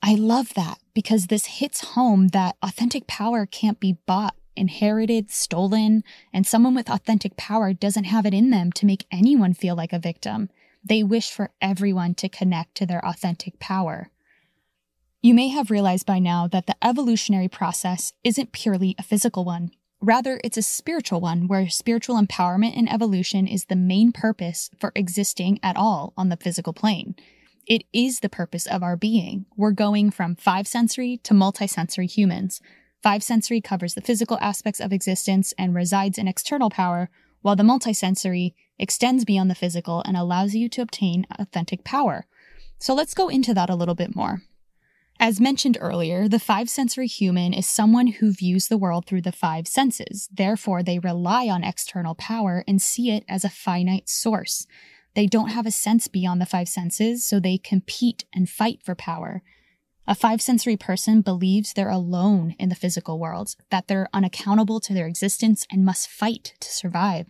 I 0.00 0.14
love 0.14 0.54
that 0.54 0.78
because 0.94 1.26
this 1.26 1.46
hits 1.46 1.80
home 1.80 2.28
that 2.28 2.56
authentic 2.62 3.08
power 3.08 3.44
can't 3.44 3.80
be 3.80 3.98
bought 4.06 4.36
inherited, 4.56 5.30
stolen, 5.30 6.04
and 6.32 6.46
someone 6.46 6.74
with 6.74 6.90
authentic 6.90 7.36
power 7.36 7.72
doesn't 7.72 8.04
have 8.04 8.26
it 8.26 8.34
in 8.34 8.50
them 8.50 8.72
to 8.72 8.86
make 8.86 9.06
anyone 9.10 9.54
feel 9.54 9.74
like 9.74 9.92
a 9.92 9.98
victim. 9.98 10.48
They 10.84 11.02
wish 11.02 11.30
for 11.30 11.50
everyone 11.60 12.14
to 12.16 12.28
connect 12.28 12.74
to 12.76 12.86
their 12.86 13.04
authentic 13.04 13.58
power. 13.58 14.10
You 15.20 15.34
may 15.34 15.48
have 15.48 15.70
realized 15.70 16.06
by 16.06 16.18
now 16.18 16.48
that 16.48 16.66
the 16.66 16.76
evolutionary 16.84 17.48
process 17.48 18.12
isn't 18.24 18.52
purely 18.52 18.96
a 18.98 19.04
physical 19.04 19.44
one. 19.44 19.70
Rather, 20.00 20.40
it's 20.42 20.56
a 20.56 20.62
spiritual 20.62 21.20
one 21.20 21.46
where 21.46 21.68
spiritual 21.68 22.20
empowerment 22.20 22.76
and 22.76 22.92
evolution 22.92 23.46
is 23.46 23.66
the 23.66 23.76
main 23.76 24.10
purpose 24.10 24.68
for 24.80 24.90
existing 24.96 25.60
at 25.62 25.76
all 25.76 26.12
on 26.16 26.28
the 26.28 26.36
physical 26.36 26.72
plane. 26.72 27.14
It 27.68 27.84
is 27.92 28.18
the 28.18 28.28
purpose 28.28 28.66
of 28.66 28.82
our 28.82 28.96
being. 28.96 29.46
We're 29.56 29.70
going 29.70 30.10
from 30.10 30.34
five 30.34 30.66
sensory 30.66 31.18
to 31.18 31.34
multisensory 31.34 32.10
humans. 32.10 32.60
Five 33.02 33.22
sensory 33.22 33.60
covers 33.60 33.94
the 33.94 34.00
physical 34.00 34.38
aspects 34.40 34.80
of 34.80 34.92
existence 34.92 35.52
and 35.58 35.74
resides 35.74 36.18
in 36.18 36.28
external 36.28 36.70
power, 36.70 37.10
while 37.40 37.56
the 37.56 37.64
multisensory 37.64 38.54
extends 38.78 39.24
beyond 39.24 39.50
the 39.50 39.56
physical 39.56 40.02
and 40.06 40.16
allows 40.16 40.54
you 40.54 40.68
to 40.68 40.82
obtain 40.82 41.26
authentic 41.38 41.82
power. 41.82 42.26
So 42.78 42.94
let's 42.94 43.14
go 43.14 43.28
into 43.28 43.54
that 43.54 43.70
a 43.70 43.74
little 43.74 43.96
bit 43.96 44.14
more. 44.14 44.42
As 45.18 45.40
mentioned 45.40 45.78
earlier, 45.80 46.28
the 46.28 46.38
five 46.38 46.70
sensory 46.70 47.06
human 47.06 47.52
is 47.52 47.66
someone 47.66 48.08
who 48.08 48.32
views 48.32 48.68
the 48.68 48.78
world 48.78 49.06
through 49.06 49.22
the 49.22 49.32
five 49.32 49.68
senses. 49.68 50.28
Therefore, 50.32 50.82
they 50.82 50.98
rely 50.98 51.48
on 51.48 51.64
external 51.64 52.14
power 52.14 52.64
and 52.66 52.80
see 52.80 53.10
it 53.10 53.24
as 53.28 53.44
a 53.44 53.48
finite 53.48 54.08
source. 54.08 54.66
They 55.14 55.26
don't 55.26 55.50
have 55.50 55.66
a 55.66 55.70
sense 55.70 56.08
beyond 56.08 56.40
the 56.40 56.46
five 56.46 56.68
senses, 56.68 57.24
so 57.24 57.38
they 57.38 57.58
compete 57.58 58.24
and 58.34 58.48
fight 58.48 58.80
for 58.84 58.94
power. 58.94 59.42
A 60.06 60.16
five 60.16 60.42
sensory 60.42 60.76
person 60.76 61.20
believes 61.20 61.72
they're 61.72 61.88
alone 61.88 62.56
in 62.58 62.68
the 62.68 62.74
physical 62.74 63.20
world, 63.20 63.54
that 63.70 63.86
they're 63.86 64.08
unaccountable 64.12 64.80
to 64.80 64.92
their 64.92 65.06
existence 65.06 65.64
and 65.70 65.84
must 65.84 66.08
fight 66.08 66.54
to 66.58 66.72
survive. 66.72 67.28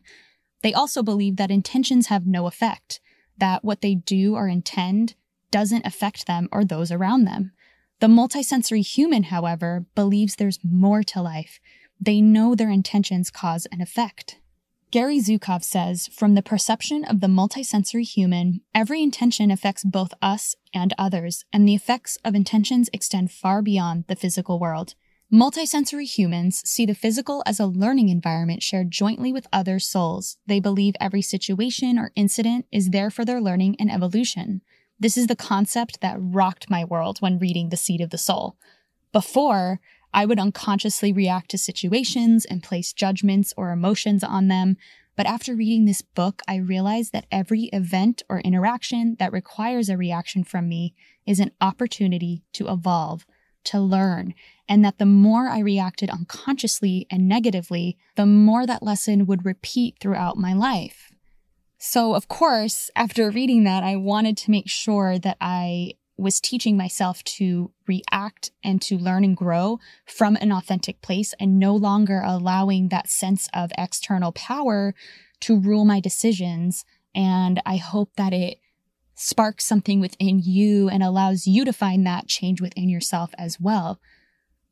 They 0.62 0.72
also 0.72 1.02
believe 1.02 1.36
that 1.36 1.50
intentions 1.50 2.06
have 2.06 2.26
no 2.26 2.46
effect, 2.46 3.00
that 3.36 3.62
what 3.62 3.82
they 3.82 3.94
do 3.94 4.36
or 4.36 4.48
intend 4.48 5.14
doesn't 5.50 5.86
affect 5.86 6.26
them 6.26 6.48
or 6.50 6.64
those 6.64 6.90
around 6.90 7.24
them. 7.24 7.52
The 8.00 8.06
multisensory 8.06 8.84
human, 8.84 9.24
however, 9.24 9.84
believes 9.94 10.36
there's 10.36 10.58
more 10.64 11.02
to 11.04 11.20
life. 11.20 11.60
They 12.00 12.20
know 12.20 12.54
their 12.54 12.70
intentions 12.70 13.30
cause 13.30 13.66
an 13.70 13.80
effect. 13.80 14.38
Gary 14.92 15.20
Zukav 15.20 15.64
says 15.64 16.08
From 16.08 16.34
the 16.34 16.42
perception 16.42 17.02
of 17.06 17.20
the 17.20 17.26
multisensory 17.26 18.06
human, 18.06 18.60
every 18.74 19.02
intention 19.02 19.50
affects 19.50 19.84
both 19.84 20.12
us 20.20 20.54
and 20.74 20.92
others, 20.98 21.46
and 21.50 21.66
the 21.66 21.74
effects 21.74 22.18
of 22.26 22.34
intentions 22.34 22.90
extend 22.92 23.32
far 23.32 23.62
beyond 23.62 24.04
the 24.06 24.14
physical 24.14 24.58
world. 24.58 24.94
Multisensory 25.32 26.04
humans 26.04 26.60
see 26.66 26.84
the 26.84 26.94
physical 26.94 27.42
as 27.46 27.58
a 27.58 27.64
learning 27.64 28.10
environment 28.10 28.62
shared 28.62 28.90
jointly 28.90 29.32
with 29.32 29.46
other 29.50 29.78
souls. 29.78 30.36
They 30.46 30.60
believe 30.60 30.94
every 31.00 31.22
situation 31.22 31.98
or 31.98 32.12
incident 32.14 32.66
is 32.70 32.90
there 32.90 33.08
for 33.08 33.24
their 33.24 33.40
learning 33.40 33.76
and 33.78 33.90
evolution. 33.90 34.60
This 35.00 35.16
is 35.16 35.26
the 35.26 35.34
concept 35.34 36.02
that 36.02 36.18
rocked 36.20 36.68
my 36.68 36.84
world 36.84 37.16
when 37.20 37.38
reading 37.38 37.70
The 37.70 37.78
Seat 37.78 38.02
of 38.02 38.10
the 38.10 38.18
Soul. 38.18 38.58
Before, 39.10 39.80
I 40.14 40.26
would 40.26 40.38
unconsciously 40.38 41.12
react 41.12 41.50
to 41.50 41.58
situations 41.58 42.44
and 42.44 42.62
place 42.62 42.92
judgments 42.92 43.54
or 43.56 43.70
emotions 43.70 44.22
on 44.22 44.48
them. 44.48 44.76
But 45.16 45.26
after 45.26 45.54
reading 45.54 45.84
this 45.84 46.02
book, 46.02 46.42
I 46.48 46.56
realized 46.56 47.12
that 47.12 47.26
every 47.30 47.64
event 47.72 48.22
or 48.28 48.40
interaction 48.40 49.16
that 49.18 49.32
requires 49.32 49.88
a 49.88 49.96
reaction 49.96 50.44
from 50.44 50.68
me 50.68 50.94
is 51.26 51.40
an 51.40 51.52
opportunity 51.60 52.42
to 52.54 52.68
evolve, 52.68 53.26
to 53.64 53.80
learn, 53.80 54.34
and 54.68 54.84
that 54.84 54.98
the 54.98 55.06
more 55.06 55.48
I 55.48 55.58
reacted 55.58 56.10
unconsciously 56.10 57.06
and 57.10 57.28
negatively, 57.28 57.98
the 58.16 58.26
more 58.26 58.66
that 58.66 58.82
lesson 58.82 59.26
would 59.26 59.44
repeat 59.44 59.96
throughout 60.00 60.36
my 60.36 60.54
life. 60.54 61.12
So, 61.78 62.14
of 62.14 62.28
course, 62.28 62.90
after 62.94 63.28
reading 63.30 63.64
that, 63.64 63.82
I 63.82 63.96
wanted 63.96 64.36
to 64.38 64.50
make 64.50 64.68
sure 64.68 65.18
that 65.18 65.36
I 65.40 65.94
was 66.22 66.40
teaching 66.40 66.76
myself 66.76 67.22
to 67.24 67.72
react 67.86 68.50
and 68.62 68.80
to 68.82 68.96
learn 68.96 69.24
and 69.24 69.36
grow 69.36 69.78
from 70.06 70.36
an 70.36 70.52
authentic 70.52 71.02
place 71.02 71.34
and 71.40 71.58
no 71.58 71.74
longer 71.74 72.22
allowing 72.24 72.88
that 72.88 73.08
sense 73.08 73.48
of 73.52 73.72
external 73.76 74.32
power 74.32 74.94
to 75.40 75.58
rule 75.58 75.84
my 75.84 76.00
decisions. 76.00 76.84
And 77.14 77.60
I 77.66 77.76
hope 77.76 78.10
that 78.16 78.32
it 78.32 78.58
sparks 79.14 79.64
something 79.64 80.00
within 80.00 80.40
you 80.42 80.88
and 80.88 81.02
allows 81.02 81.46
you 81.46 81.64
to 81.64 81.72
find 81.72 82.06
that 82.06 82.28
change 82.28 82.60
within 82.60 82.88
yourself 82.88 83.32
as 83.36 83.60
well. 83.60 84.00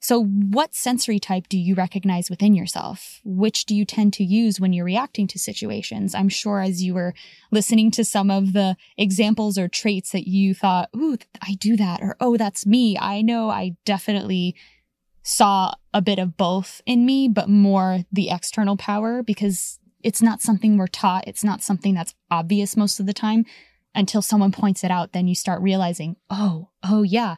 So, 0.02 0.24
what 0.24 0.74
sensory 0.74 1.18
type 1.18 1.46
do 1.48 1.58
you 1.58 1.74
recognize 1.74 2.30
within 2.30 2.54
yourself? 2.54 3.20
Which 3.22 3.66
do 3.66 3.74
you 3.74 3.84
tend 3.84 4.14
to 4.14 4.24
use 4.24 4.58
when 4.58 4.72
you're 4.72 4.84
reacting 4.84 5.26
to 5.28 5.38
situations? 5.38 6.14
I'm 6.14 6.30
sure 6.30 6.60
as 6.60 6.82
you 6.82 6.94
were 6.94 7.12
listening 7.50 7.90
to 7.92 8.04
some 8.04 8.30
of 8.30 8.54
the 8.54 8.76
examples 8.96 9.58
or 9.58 9.68
traits 9.68 10.12
that 10.12 10.26
you 10.26 10.54
thought, 10.54 10.88
ooh, 10.96 11.18
I 11.42 11.52
do 11.52 11.76
that, 11.76 12.00
or 12.00 12.16
oh, 12.18 12.38
that's 12.38 12.64
me. 12.64 12.96
I 12.98 13.20
know 13.20 13.50
I 13.50 13.76
definitely 13.84 14.56
saw 15.22 15.74
a 15.92 16.00
bit 16.00 16.18
of 16.18 16.38
both 16.38 16.80
in 16.86 17.04
me, 17.04 17.28
but 17.28 17.50
more 17.50 18.04
the 18.10 18.30
external 18.30 18.78
power 18.78 19.22
because 19.22 19.78
it's 20.02 20.22
not 20.22 20.40
something 20.40 20.78
we're 20.78 20.86
taught. 20.86 21.28
It's 21.28 21.44
not 21.44 21.62
something 21.62 21.92
that's 21.92 22.14
obvious 22.30 22.74
most 22.74 23.00
of 23.00 23.06
the 23.06 23.12
time 23.12 23.44
until 23.94 24.22
someone 24.22 24.50
points 24.50 24.82
it 24.82 24.90
out. 24.90 25.12
Then 25.12 25.28
you 25.28 25.34
start 25.34 25.60
realizing, 25.60 26.16
oh, 26.30 26.70
oh, 26.82 27.02
yeah 27.02 27.36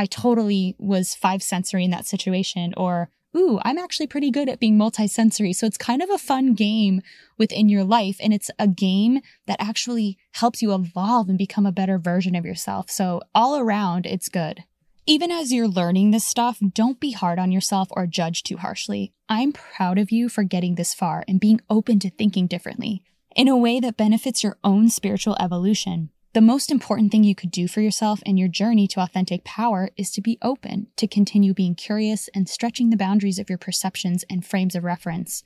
I 0.00 0.06
totally 0.06 0.76
was 0.78 1.14
five 1.14 1.42
sensory 1.42 1.84
in 1.84 1.90
that 1.90 2.06
situation 2.06 2.72
or 2.74 3.10
ooh, 3.36 3.60
I'm 3.64 3.76
actually 3.76 4.06
pretty 4.06 4.30
good 4.30 4.48
at 4.48 4.58
being 4.58 4.78
multisensory. 4.78 5.54
So 5.54 5.66
it's 5.66 5.76
kind 5.76 6.00
of 6.00 6.08
a 6.08 6.16
fun 6.16 6.54
game 6.54 7.02
within 7.36 7.68
your 7.68 7.84
life. 7.84 8.16
And 8.18 8.32
it's 8.32 8.50
a 8.58 8.66
game 8.66 9.20
that 9.46 9.60
actually 9.60 10.16
helps 10.32 10.62
you 10.62 10.72
evolve 10.72 11.28
and 11.28 11.36
become 11.36 11.66
a 11.66 11.70
better 11.70 11.98
version 11.98 12.34
of 12.34 12.46
yourself. 12.46 12.90
So 12.90 13.20
all 13.34 13.58
around, 13.58 14.06
it's 14.06 14.30
good. 14.30 14.64
Even 15.04 15.30
as 15.30 15.52
you're 15.52 15.68
learning 15.68 16.12
this 16.12 16.24
stuff, 16.24 16.60
don't 16.72 16.98
be 16.98 17.12
hard 17.12 17.38
on 17.38 17.52
yourself 17.52 17.88
or 17.90 18.06
judge 18.06 18.42
too 18.42 18.56
harshly. 18.56 19.12
I'm 19.28 19.52
proud 19.52 19.98
of 19.98 20.10
you 20.10 20.30
for 20.30 20.44
getting 20.44 20.76
this 20.76 20.94
far 20.94 21.24
and 21.28 21.38
being 21.38 21.60
open 21.68 21.98
to 21.98 22.08
thinking 22.08 22.46
differently 22.46 23.02
in 23.36 23.48
a 23.48 23.56
way 23.56 23.80
that 23.80 23.98
benefits 23.98 24.42
your 24.42 24.56
own 24.64 24.88
spiritual 24.88 25.36
evolution. 25.38 26.08
The 26.32 26.40
most 26.40 26.70
important 26.70 27.10
thing 27.10 27.24
you 27.24 27.34
could 27.34 27.50
do 27.50 27.66
for 27.66 27.80
yourself 27.80 28.22
in 28.24 28.36
your 28.36 28.46
journey 28.46 28.86
to 28.88 29.00
authentic 29.00 29.42
power 29.42 29.90
is 29.96 30.12
to 30.12 30.20
be 30.20 30.38
open, 30.42 30.86
to 30.94 31.08
continue 31.08 31.52
being 31.52 31.74
curious 31.74 32.28
and 32.32 32.48
stretching 32.48 32.90
the 32.90 32.96
boundaries 32.96 33.40
of 33.40 33.48
your 33.48 33.58
perceptions 33.58 34.24
and 34.30 34.46
frames 34.46 34.76
of 34.76 34.84
reference. 34.84 35.42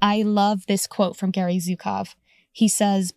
I 0.00 0.22
love 0.22 0.66
this 0.66 0.86
quote 0.86 1.16
from 1.16 1.32
Gary 1.32 1.56
Zukav. 1.56 2.14
He 2.52 2.68
says, 2.68 3.12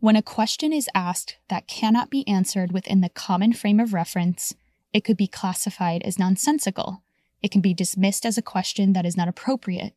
When 0.00 0.16
a 0.16 0.22
question 0.22 0.70
is 0.70 0.90
asked 0.94 1.38
that 1.48 1.66
cannot 1.66 2.10
be 2.10 2.28
answered 2.28 2.72
within 2.72 3.00
the 3.00 3.08
common 3.08 3.54
frame 3.54 3.80
of 3.80 3.94
reference, 3.94 4.54
it 4.92 5.02
could 5.02 5.16
be 5.16 5.26
classified 5.26 6.02
as 6.02 6.18
nonsensical. 6.18 7.02
It 7.42 7.52
can 7.52 7.62
be 7.62 7.72
dismissed 7.72 8.26
as 8.26 8.36
a 8.36 8.42
question 8.42 8.92
that 8.92 9.06
is 9.06 9.16
not 9.16 9.28
appropriate. 9.28 9.94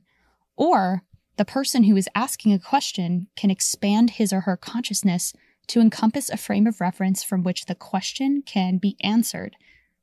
Or 0.56 1.04
the 1.36 1.44
person 1.44 1.84
who 1.84 1.98
is 1.98 2.10
asking 2.16 2.54
a 2.54 2.60
question 2.60 3.28
can 3.36 3.52
expand 3.52 4.12
his 4.12 4.32
or 4.32 4.42
her 4.42 4.56
consciousness 4.56 5.34
to 5.68 5.82
encompass 5.82 6.30
a 6.30 6.38
frame 6.38 6.68
of 6.68 6.82
reference 6.82 7.24
from 7.24 7.44
which 7.44 7.66
the 7.66 7.76
question 7.76 8.42
can 8.46 8.78
be 8.78 8.96
answered. 9.02 9.56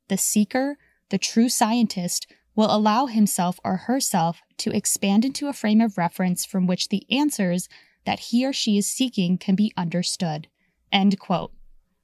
The 0.07 0.17
seeker, 0.17 0.77
the 1.09 1.17
true 1.17 1.49
scientist, 1.49 2.27
will 2.55 2.73
allow 2.73 3.07
himself 3.07 3.59
or 3.63 3.77
herself 3.77 4.41
to 4.57 4.71
expand 4.71 5.25
into 5.25 5.47
a 5.47 5.53
frame 5.53 5.81
of 5.81 5.97
reference 5.97 6.45
from 6.45 6.67
which 6.67 6.89
the 6.89 7.05
answers 7.11 7.67
that 8.05 8.19
he 8.19 8.45
or 8.45 8.53
she 8.53 8.77
is 8.77 8.85
seeking 8.87 9.37
can 9.37 9.55
be 9.55 9.73
understood. 9.75 10.47
End 10.91 11.19
quote. 11.19 11.51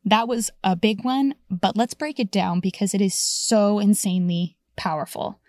That 0.03 0.27
was 0.27 0.49
a 0.63 0.75
big 0.75 1.05
one, 1.05 1.35
but 1.49 1.77
let's 1.77 1.93
break 1.93 2.19
it 2.19 2.31
down 2.31 2.59
because 2.59 2.93
it 2.93 3.01
is 3.01 3.13
so 3.13 3.79
insanely 3.79 4.57
powerful. 4.75 5.39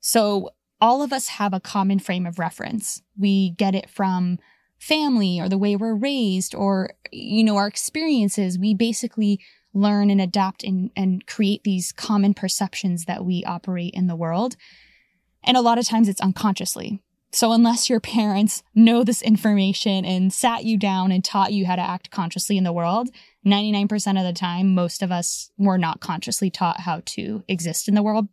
So, 0.00 0.50
all 0.80 1.02
of 1.02 1.12
us 1.12 1.28
have 1.28 1.52
a 1.52 1.60
common 1.60 1.98
frame 1.98 2.24
of 2.24 2.38
reference. 2.38 3.02
We 3.18 3.50
get 3.50 3.74
it 3.74 3.90
from 3.90 4.38
family 4.80 5.38
or 5.38 5.48
the 5.48 5.58
way 5.58 5.76
we're 5.76 5.94
raised 5.94 6.54
or, 6.54 6.90
you 7.12 7.44
know, 7.44 7.56
our 7.56 7.68
experiences, 7.68 8.58
we 8.58 8.74
basically 8.74 9.38
learn 9.72 10.10
and 10.10 10.20
adapt 10.20 10.64
and, 10.64 10.90
and 10.96 11.26
create 11.26 11.62
these 11.62 11.92
common 11.92 12.34
perceptions 12.34 13.04
that 13.04 13.24
we 13.24 13.44
operate 13.44 13.94
in 13.94 14.08
the 14.08 14.16
world. 14.16 14.56
And 15.44 15.56
a 15.56 15.60
lot 15.60 15.78
of 15.78 15.86
times 15.86 16.08
it's 16.08 16.20
unconsciously. 16.20 17.02
So 17.32 17.52
unless 17.52 17.88
your 17.88 18.00
parents 18.00 18.64
know 18.74 19.04
this 19.04 19.22
information 19.22 20.04
and 20.04 20.32
sat 20.32 20.64
you 20.64 20.76
down 20.76 21.12
and 21.12 21.24
taught 21.24 21.52
you 21.52 21.66
how 21.66 21.76
to 21.76 21.82
act 21.82 22.10
consciously 22.10 22.56
in 22.56 22.64
the 22.64 22.72
world, 22.72 23.10
99% 23.46 24.18
of 24.18 24.24
the 24.24 24.32
time, 24.32 24.74
most 24.74 25.02
of 25.02 25.12
us 25.12 25.50
were 25.56 25.78
not 25.78 26.00
consciously 26.00 26.50
taught 26.50 26.80
how 26.80 27.02
to 27.04 27.44
exist 27.46 27.86
in 27.86 27.94
the 27.94 28.02
world. 28.02 28.28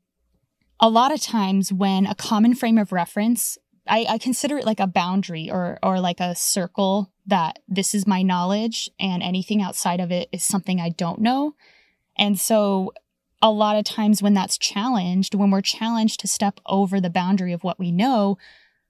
A 0.79 0.89
lot 0.89 1.11
of 1.11 1.21
times 1.21 1.71
when 1.71 2.05
a 2.05 2.15
common 2.15 2.55
frame 2.55 2.77
of 2.77 2.91
reference 2.91 3.57
I, 3.89 4.05
I 4.09 4.17
consider 4.17 4.57
it 4.57 4.65
like 4.65 4.79
a 4.79 4.87
boundary 4.87 5.49
or 5.49 5.79
or 5.81 5.99
like 5.99 6.19
a 6.19 6.35
circle 6.35 7.11
that 7.25 7.59
this 7.67 7.93
is 7.93 8.07
my 8.07 8.21
knowledge 8.21 8.89
and 8.99 9.21
anything 9.21 9.61
outside 9.61 9.99
of 9.99 10.11
it 10.11 10.29
is 10.31 10.43
something 10.43 10.79
I 10.79 10.89
don't 10.89 11.19
know. 11.19 11.55
And 12.17 12.39
so 12.39 12.93
a 13.41 13.51
lot 13.51 13.77
of 13.77 13.85
times 13.85 14.21
when 14.21 14.33
that's 14.33 14.57
challenged, 14.57 15.35
when 15.35 15.51
we're 15.51 15.61
challenged 15.61 16.19
to 16.21 16.27
step 16.27 16.59
over 16.65 16.99
the 16.99 17.09
boundary 17.09 17.53
of 17.53 17.63
what 17.63 17.77
we 17.77 17.91
know, 17.91 18.37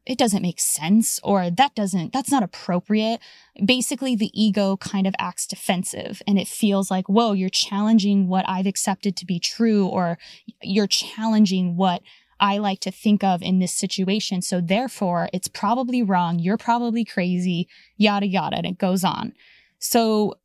it 0.07 0.17
doesn't 0.17 0.41
make 0.41 0.59
sense 0.59 1.19
or 1.21 1.51
that 1.51 1.75
doesn't 1.75 2.13
that's 2.13 2.31
not 2.31 2.41
appropriate 2.41 3.19
basically 3.63 4.15
the 4.15 4.31
ego 4.33 4.77
kind 4.77 5.05
of 5.05 5.13
acts 5.19 5.45
defensive 5.45 6.21
and 6.25 6.39
it 6.39 6.47
feels 6.47 6.89
like 6.89 7.07
whoa 7.09 7.33
you're 7.33 7.49
challenging 7.49 8.27
what 8.27 8.45
i've 8.47 8.65
accepted 8.65 9.17
to 9.17 9.25
be 9.25 9.37
true 9.37 9.85
or 9.85 10.17
you're 10.61 10.87
challenging 10.87 11.75
what 11.75 12.01
I 12.39 12.57
like 12.57 12.79
to 12.81 12.91
think 12.91 13.23
of 13.23 13.41
in 13.41 13.59
this 13.59 13.73
situation. 13.73 14.41
So 14.41 14.61
therefore, 14.61 15.29
it's 15.33 15.47
probably 15.47 16.03
wrong. 16.03 16.39
You're 16.39 16.57
probably 16.57 17.03
crazy, 17.03 17.67
yada, 17.95 18.27
yada. 18.27 18.57
And 18.57 18.65
it 18.65 18.77
goes 18.77 19.03
on. 19.03 19.33
So 19.79 20.35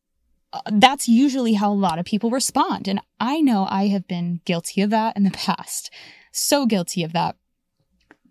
uh, 0.52 0.60
that's 0.70 1.08
usually 1.08 1.54
how 1.54 1.72
a 1.72 1.74
lot 1.74 1.98
of 1.98 2.04
people 2.04 2.30
respond. 2.30 2.88
And 2.88 3.00
I 3.20 3.40
know 3.40 3.66
I 3.68 3.88
have 3.88 4.08
been 4.08 4.40
guilty 4.44 4.82
of 4.82 4.90
that 4.90 5.16
in 5.16 5.24
the 5.24 5.30
past. 5.32 5.90
So 6.30 6.66
guilty 6.66 7.04
of 7.04 7.12
that. 7.12 7.36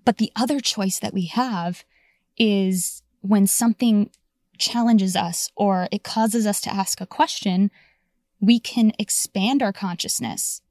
But 0.03 0.17
the 0.17 0.31
other 0.35 0.59
choice 0.59 0.99
that 0.99 1.13
we 1.13 1.25
have 1.27 1.83
is 2.37 3.03
when 3.21 3.45
something 3.45 4.09
challenges 4.57 5.15
us 5.15 5.51
or 5.55 5.87
it 5.91 6.03
causes 6.03 6.47
us 6.47 6.61
to 6.61 6.73
ask 6.73 7.01
a 7.01 7.05
question, 7.05 7.69
we 8.39 8.59
can 8.59 8.91
expand 8.97 9.61
our 9.61 9.73
consciousness. 9.73 10.61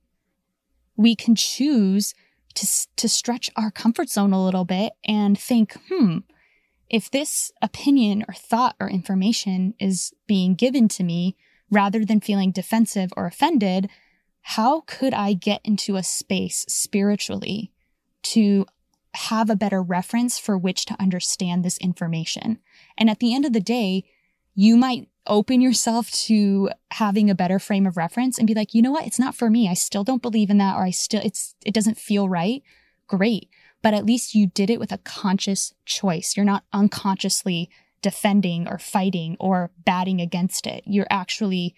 We 0.96 1.14
can 1.14 1.36
choose 1.36 2.14
to, 2.54 2.66
to 2.96 3.08
stretch 3.08 3.50
our 3.56 3.70
comfort 3.70 4.08
zone 4.08 4.32
a 4.32 4.44
little 4.44 4.64
bit 4.64 4.92
and 5.04 5.38
think, 5.38 5.76
hmm, 5.88 6.18
if 6.88 7.10
this 7.10 7.52
opinion 7.62 8.24
or 8.26 8.34
thought 8.34 8.76
or 8.80 8.90
information 8.90 9.74
is 9.78 10.12
being 10.26 10.54
given 10.54 10.88
to 10.88 11.04
me 11.04 11.36
rather 11.70 12.04
than 12.04 12.20
feeling 12.20 12.50
defensive 12.50 13.12
or 13.16 13.26
offended, 13.26 13.88
how 14.42 14.82
could 14.86 15.14
I 15.14 15.34
get 15.34 15.60
into 15.64 15.96
a 15.96 16.02
space 16.02 16.64
spiritually 16.68 17.72
to 18.22 18.66
have 19.14 19.50
a 19.50 19.56
better 19.56 19.82
reference 19.82 20.38
for 20.38 20.58
which 20.58 20.84
to 20.86 21.00
understand 21.00 21.64
this 21.64 21.78
information? 21.78 22.58
And 22.98 23.08
at 23.08 23.20
the 23.20 23.34
end 23.34 23.44
of 23.44 23.52
the 23.52 23.60
day, 23.60 24.04
you 24.54 24.76
might 24.76 25.08
open 25.26 25.60
yourself 25.60 26.10
to 26.10 26.70
having 26.92 27.28
a 27.30 27.34
better 27.34 27.58
frame 27.58 27.86
of 27.86 27.96
reference 27.96 28.38
and 28.38 28.46
be 28.46 28.54
like, 28.54 28.74
you 28.74 28.82
know 28.82 28.90
what? 28.90 29.06
It's 29.06 29.18
not 29.18 29.34
for 29.34 29.50
me. 29.50 29.68
I 29.68 29.74
still 29.74 30.04
don't 30.04 30.22
believe 30.22 30.50
in 30.50 30.58
that, 30.58 30.76
or 30.76 30.82
I 30.82 30.90
still, 30.90 31.20
it's, 31.24 31.54
it 31.64 31.74
doesn't 31.74 31.98
feel 31.98 32.28
right. 32.28 32.62
Great. 33.06 33.48
But 33.82 33.94
at 33.94 34.06
least 34.06 34.34
you 34.34 34.46
did 34.46 34.70
it 34.70 34.80
with 34.80 34.92
a 34.92 34.98
conscious 34.98 35.74
choice. 35.84 36.36
You're 36.36 36.44
not 36.44 36.64
unconsciously 36.72 37.70
defending 38.02 38.66
or 38.66 38.78
fighting 38.78 39.36
or 39.38 39.70
batting 39.84 40.20
against 40.20 40.66
it. 40.66 40.82
You're 40.86 41.06
actually 41.10 41.74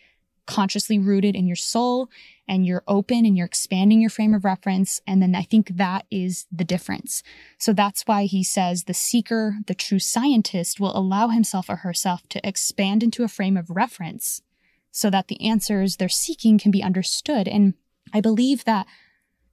consciously 0.47 0.99
rooted 0.99 1.37
in 1.37 1.47
your 1.47 1.57
soul 1.57 2.09
and 2.49 2.67
you're 2.67 2.83
open 2.89 3.25
and 3.25 3.37
you're 3.37 3.47
expanding 3.47 4.01
your 4.01 4.11
frame 4.11 4.35
of 4.35 4.45
reference. 4.45 5.01
And 5.07 5.23
then 5.23 5.35
I 5.35 5.43
think 5.43 5.77
that 5.77 6.07
is 6.11 6.47
the 6.51 6.65
difference. 6.65 7.23
So 7.59 7.73
that's 7.73 8.03
why 8.03 8.25
he 8.25 8.43
says 8.43 8.85
the 8.85 8.95
seeker, 8.95 9.57
the 9.67 9.75
true 9.75 9.99
scientist, 9.99 10.81
will 10.81 10.97
allow 10.97 11.29
himself 11.29 11.69
or 11.69 11.77
herself 11.77 12.29
to 12.31 12.47
expand 12.47 13.03
into 13.03 13.25
a 13.25 13.29
frame 13.29 13.57
of 13.57 13.71
reference 13.71 14.43
so 14.91 15.09
that 15.11 15.29
the 15.29 15.41
answers 15.47 15.97
they're 15.97 16.09
seeking 16.09 16.59
can 16.59 16.71
be 16.71 16.83
understood. 16.83 17.49
And 17.49 17.75
I 18.13 18.21
believe 18.21 18.65
that 18.65 18.87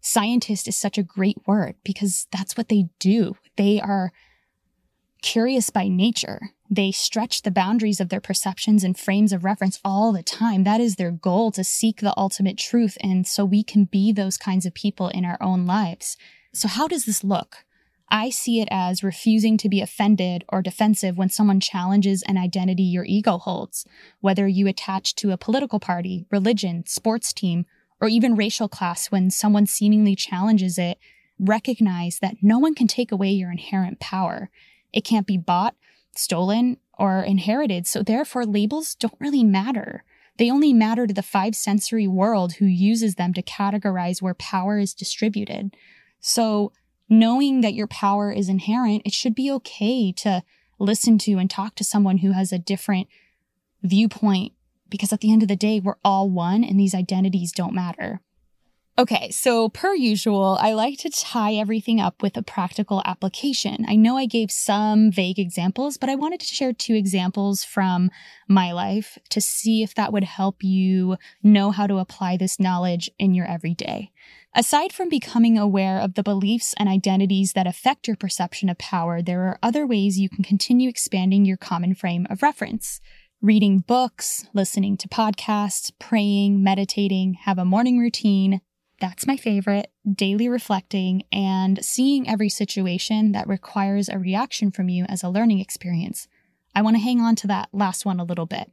scientist 0.02 0.68
is 0.68 0.76
such 0.76 0.98
a 0.98 1.04
great 1.04 1.38
word 1.46 1.76
because 1.84 2.28
that's 2.32 2.58
what 2.58 2.70
they 2.70 2.90
do. 3.00 3.38
They 3.56 3.80
are 3.80 4.12
curious 5.22 5.70
by 5.70 5.88
nature. 5.88 6.52
They 6.70 6.92
stretch 6.92 7.42
the 7.42 7.52
boundaries 7.52 8.00
of 8.00 8.10
their 8.10 8.22
perceptions 8.22 8.84
and 8.84 8.98
frames 8.98 9.34
of 9.34 9.44
reference 9.44 9.80
all 9.84 10.12
the 10.12 10.22
time. 10.22 10.64
That 10.66 10.80
is 10.80 10.96
their 10.96 11.12
goal 11.12 11.52
to 11.52 11.64
seek 11.64 12.00
the 12.00 12.14
ultimate 12.16 12.60
truth. 12.60 12.96
And 13.02 13.26
so 13.26 13.44
we 13.44 13.64
can 13.64 13.86
be 13.86 14.12
those 14.12 14.38
kinds 14.38 14.68
of 14.68 14.76
people 14.76 15.08
in 15.10 15.26
our 15.26 15.38
own 15.42 15.66
lives. 15.66 16.16
So, 16.54 16.68
how 16.68 16.88
does 16.88 17.06
this 17.06 17.24
look? 17.24 17.66
I 18.12 18.30
see 18.30 18.60
it 18.60 18.68
as 18.72 19.04
refusing 19.04 19.58
to 19.58 19.70
be 19.70 19.82
offended 19.82 20.44
or 20.50 20.62
defensive 20.62 21.18
when 21.18 21.30
someone 21.30 21.60
challenges 21.60 22.24
an 22.24 22.38
identity 22.38 22.84
your 22.84 23.06
ego 23.06 23.38
holds, 23.38 23.86
whether 24.20 24.48
you 24.48 24.68
attach 24.68 25.16
to 25.16 25.32
a 25.32 25.38
political 25.38 25.80
party, 25.80 26.26
religion, 26.32 26.84
sports 26.88 27.34
team, 27.34 27.66
or 28.02 28.08
even 28.08 28.36
racial 28.36 28.68
class 28.68 29.08
when 29.08 29.30
someone 29.30 29.68
seemingly 29.68 30.16
challenges 30.16 30.78
it. 30.78 30.98
Recognize 31.40 32.20
that 32.20 32.38
no 32.42 32.58
one 32.58 32.74
can 32.74 32.88
take 32.88 33.12
away 33.12 33.30
your 33.30 33.52
inherent 33.52 34.00
power. 34.00 34.50
It 34.92 35.06
can't 35.06 35.28
be 35.28 35.38
bought, 35.38 35.76
stolen, 36.20 36.78
or 36.98 37.22
inherited, 37.22 37.88
so 37.88 38.04
therefore 38.04 38.46
labels 38.46 38.94
don't 38.96 39.16
really 39.20 39.44
matter. 39.44 40.04
They 40.38 40.52
only 40.52 40.74
matter 40.74 41.08
to 41.08 41.14
the 41.14 41.22
five 41.22 41.56
sensory 41.56 42.08
world 42.08 42.54
who 42.54 42.66
uses 42.66 43.16
them 43.16 43.34
to 43.34 43.42
categorize 43.42 44.22
where 44.22 44.34
power 44.34 44.78
is 44.78 44.94
distributed. 44.94 45.76
So, 46.20 46.72
knowing 47.10 47.62
that 47.62 47.74
your 47.74 47.88
power 47.88 48.32
is 48.32 48.50
inherent, 48.50 49.02
it 49.06 49.14
should 49.14 49.34
be 49.34 49.52
okay 49.52 50.12
to 50.12 50.44
listen 50.78 51.18
to 51.20 51.34
and 51.34 51.50
talk 51.50 51.76
to 51.76 51.84
someone 51.84 52.20
who 52.20 52.32
has 52.32 52.52
a 52.52 52.60
different 52.60 53.08
viewpoint 53.82 54.54
because 54.90 55.14
at 55.14 55.22
the 55.22 55.32
end 55.32 55.42
of 55.42 55.48
the 55.48 55.56
day, 55.56 55.80
we're 55.80 55.96
all 56.04 56.30
one 56.30 56.64
and 56.64 56.80
these 56.80 56.96
identities 56.96 57.52
don't 57.52 57.74
matter. 57.74 58.22
Okay, 59.00 59.32
so 59.32 59.70
per 59.70 59.96
usual, 59.96 60.58
I 60.60 60.74
like 60.74 60.98
to 61.00 61.10
tie 61.10 61.54
everything 61.54 62.02
up 62.02 62.22
with 62.22 62.36
a 62.36 62.44
practical 62.44 63.02
application. 63.06 63.86
I 63.88 63.96
know 63.96 64.18
I 64.18 64.26
gave 64.26 64.52
some 64.52 65.10
vague 65.10 65.40
examples, 65.40 65.98
but 65.98 66.10
I 66.10 66.16
wanted 66.16 66.42
to 66.42 66.54
share 66.54 66.74
two 66.74 66.96
examples 66.96 67.64
from 67.64 68.12
my 68.50 68.74
life 68.74 69.18
to 69.30 69.40
see 69.40 69.84
if 69.84 69.96
that 69.96 70.12
would 70.12 70.26
help 70.26 70.66
you 70.66 71.16
know 71.42 71.72
how 71.72 71.88
to 71.88 72.00
apply 72.00 72.36
this 72.36 72.60
knowledge 72.60 73.10
in 73.18 73.34
your 73.34 73.46
everyday. 73.46 74.12
Aside 74.54 74.92
from 74.92 75.08
becoming 75.08 75.58
aware 75.58 76.00
of 76.02 76.16
the 76.16 76.24
beliefs 76.24 76.76
and 76.76 76.90
identities 76.90 77.54
that 77.54 77.68
affect 77.68 78.06
your 78.06 78.18
perception 78.18 78.68
of 78.68 78.78
power, 78.80 79.22
there 79.22 79.44
are 79.44 79.60
other 79.64 79.88
ways 79.88 80.20
you 80.20 80.28
can 80.28 80.44
continue 80.44 80.90
expanding 80.90 81.46
your 81.46 81.56
common 81.56 81.96
frame 81.96 82.28
of 82.30 82.44
reference 82.44 83.00
reading 83.42 83.80
books, 83.80 84.46
listening 84.54 84.98
to 84.98 85.08
podcasts, 85.08 85.94
praying, 85.98 86.62
meditating, 86.62 87.36
have 87.46 87.58
a 87.58 87.64
morning 87.64 87.98
routine, 87.98 88.60
that's 89.00 89.28
my 89.28 89.38
favorite. 89.38 89.92
Daily 90.12 90.50
reflecting 90.50 91.24
and 91.32 91.84
seeing 91.84 92.28
every 92.28 92.50
situation 92.50 93.32
that 93.32 93.48
requires 93.48 94.10
a 94.10 94.20
reaction 94.20 94.72
from 94.72 94.90
you 94.90 95.06
as 95.06 95.24
a 95.24 95.30
learning 95.30 95.60
experience. 95.60 96.28
I 96.76 96.82
want 96.82 96.96
to 96.96 97.02
hang 97.02 97.22
on 97.22 97.36
to 97.38 97.48
that 97.48 97.70
last 97.72 98.06
one 98.06 98.20
a 98.20 98.24
little 98.24 98.46
bit. 98.46 98.72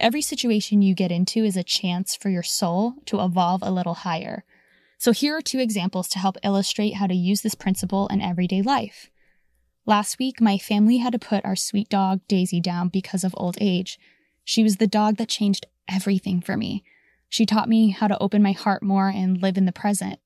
Every 0.00 0.22
situation 0.22 0.82
you 0.82 0.94
get 0.94 1.12
into 1.12 1.44
is 1.44 1.56
a 1.56 1.62
chance 1.62 2.16
for 2.16 2.28
your 2.28 2.42
soul 2.42 2.94
to 3.06 3.20
evolve 3.20 3.62
a 3.62 3.70
little 3.70 3.94
higher. 3.94 4.44
So, 4.98 5.12
here 5.12 5.36
are 5.36 5.42
two 5.42 5.58
examples 5.58 6.08
to 6.08 6.18
help 6.18 6.36
illustrate 6.42 6.94
how 6.94 7.06
to 7.06 7.14
use 7.14 7.42
this 7.42 7.54
principle 7.54 8.08
in 8.08 8.20
everyday 8.20 8.62
life. 8.62 9.10
Last 9.86 10.18
week, 10.18 10.40
my 10.40 10.56
family 10.56 10.98
had 10.98 11.12
to 11.12 11.18
put 11.18 11.44
our 11.44 11.56
sweet 11.56 11.88
dog 11.88 12.20
Daisy 12.26 12.60
down 12.60 12.88
because 12.88 13.22
of 13.22 13.34
old 13.36 13.58
age. 13.60 13.98
She 14.44 14.62
was 14.62 14.76
the 14.76 14.86
dog 14.86 15.16
that 15.16 15.28
changed 15.28 15.66
everything 15.88 16.40
for 16.40 16.56
me. 16.56 16.84
She 17.34 17.46
taught 17.46 17.68
me 17.68 17.88
how 17.90 18.06
to 18.06 18.22
open 18.22 18.44
my 18.44 18.52
heart 18.52 18.80
more 18.80 19.08
and 19.08 19.42
live 19.42 19.58
in 19.58 19.64
the 19.64 19.72
present. 19.72 20.20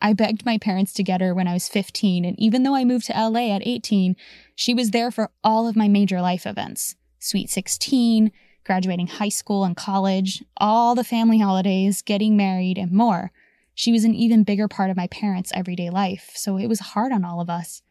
I 0.00 0.12
begged 0.12 0.46
my 0.46 0.58
parents 0.58 0.92
to 0.92 1.02
get 1.02 1.20
her 1.20 1.34
when 1.34 1.48
I 1.48 1.54
was 1.54 1.68
15, 1.68 2.24
and 2.24 2.38
even 2.38 2.62
though 2.62 2.76
I 2.76 2.84
moved 2.84 3.06
to 3.06 3.12
LA 3.20 3.52
at 3.52 3.66
18, 3.66 4.14
she 4.54 4.72
was 4.72 4.92
there 4.92 5.10
for 5.10 5.32
all 5.42 5.66
of 5.66 5.74
my 5.74 5.88
major 5.88 6.20
life 6.20 6.46
events 6.46 6.94
Sweet 7.18 7.50
16, 7.50 8.30
graduating 8.64 9.08
high 9.08 9.28
school 9.28 9.64
and 9.64 9.76
college, 9.76 10.44
all 10.56 10.94
the 10.94 11.02
family 11.02 11.40
holidays, 11.40 12.00
getting 12.00 12.36
married, 12.36 12.78
and 12.78 12.92
more. 12.92 13.32
She 13.74 13.90
was 13.90 14.04
an 14.04 14.14
even 14.14 14.44
bigger 14.44 14.68
part 14.68 14.88
of 14.88 14.96
my 14.96 15.08
parents' 15.08 15.50
everyday 15.56 15.90
life, 15.90 16.30
so 16.36 16.58
it 16.58 16.68
was 16.68 16.78
hard 16.78 17.10
on 17.10 17.24
all 17.24 17.40
of 17.40 17.50
us. 17.50 17.82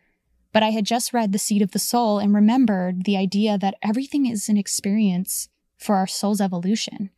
But 0.53 0.63
I 0.63 0.69
had 0.69 0.85
just 0.85 1.11
read 1.11 1.33
The 1.33 1.39
Seat 1.39 1.61
of 1.61 1.71
the 1.71 1.77
Soul 1.77 2.19
and 2.19 2.33
remembered 2.33 3.03
the 3.03 3.17
idea 3.17 3.57
that 3.57 3.75
everything 3.83 4.27
is 4.27 4.47
an 4.47 4.55
experience 4.55 5.49
for 5.77 5.97
our 5.97 6.07
soul's 6.07 6.39
evolution. 6.39 7.09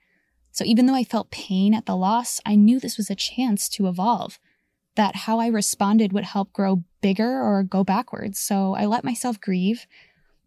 So 0.53 0.63
even 0.65 0.86
though 0.86 0.95
I 0.95 1.03
felt 1.03 1.31
pain 1.31 1.74
at 1.74 1.88
the 1.88 1.98
loss, 1.98 2.39
I 2.45 2.55
knew 2.55 2.79
this 2.79 2.95
was 2.95 3.10
a 3.10 3.15
chance 3.15 3.67
to 3.69 3.88
evolve, 3.88 4.39
that 4.95 5.15
how 5.15 5.39
I 5.39 5.48
responded 5.48 6.13
would 6.13 6.25
help 6.25 6.53
grow 6.53 6.83
bigger 7.01 7.41
or 7.41 7.63
go 7.63 7.83
backwards. 7.83 8.39
So 8.39 8.75
I 8.75 8.86
let 8.86 9.03
myself 9.03 9.41
grieve. 9.41 9.88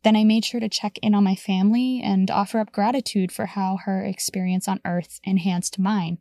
Then 0.05 0.15
I 0.15 0.23
made 0.23 0.45
sure 0.45 0.61
to 0.61 0.69
check 0.69 0.97
in 0.99 1.13
on 1.17 1.25
my 1.25 1.35
family 1.35 2.01
and 2.01 2.31
offer 2.31 2.61
up 2.61 2.71
gratitude 2.71 3.33
for 3.33 3.47
how 3.47 3.79
her 3.85 4.05
experience 4.05 4.69
on 4.69 4.81
earth 4.85 5.21
enhanced 5.25 5.77
mine. 5.81 6.19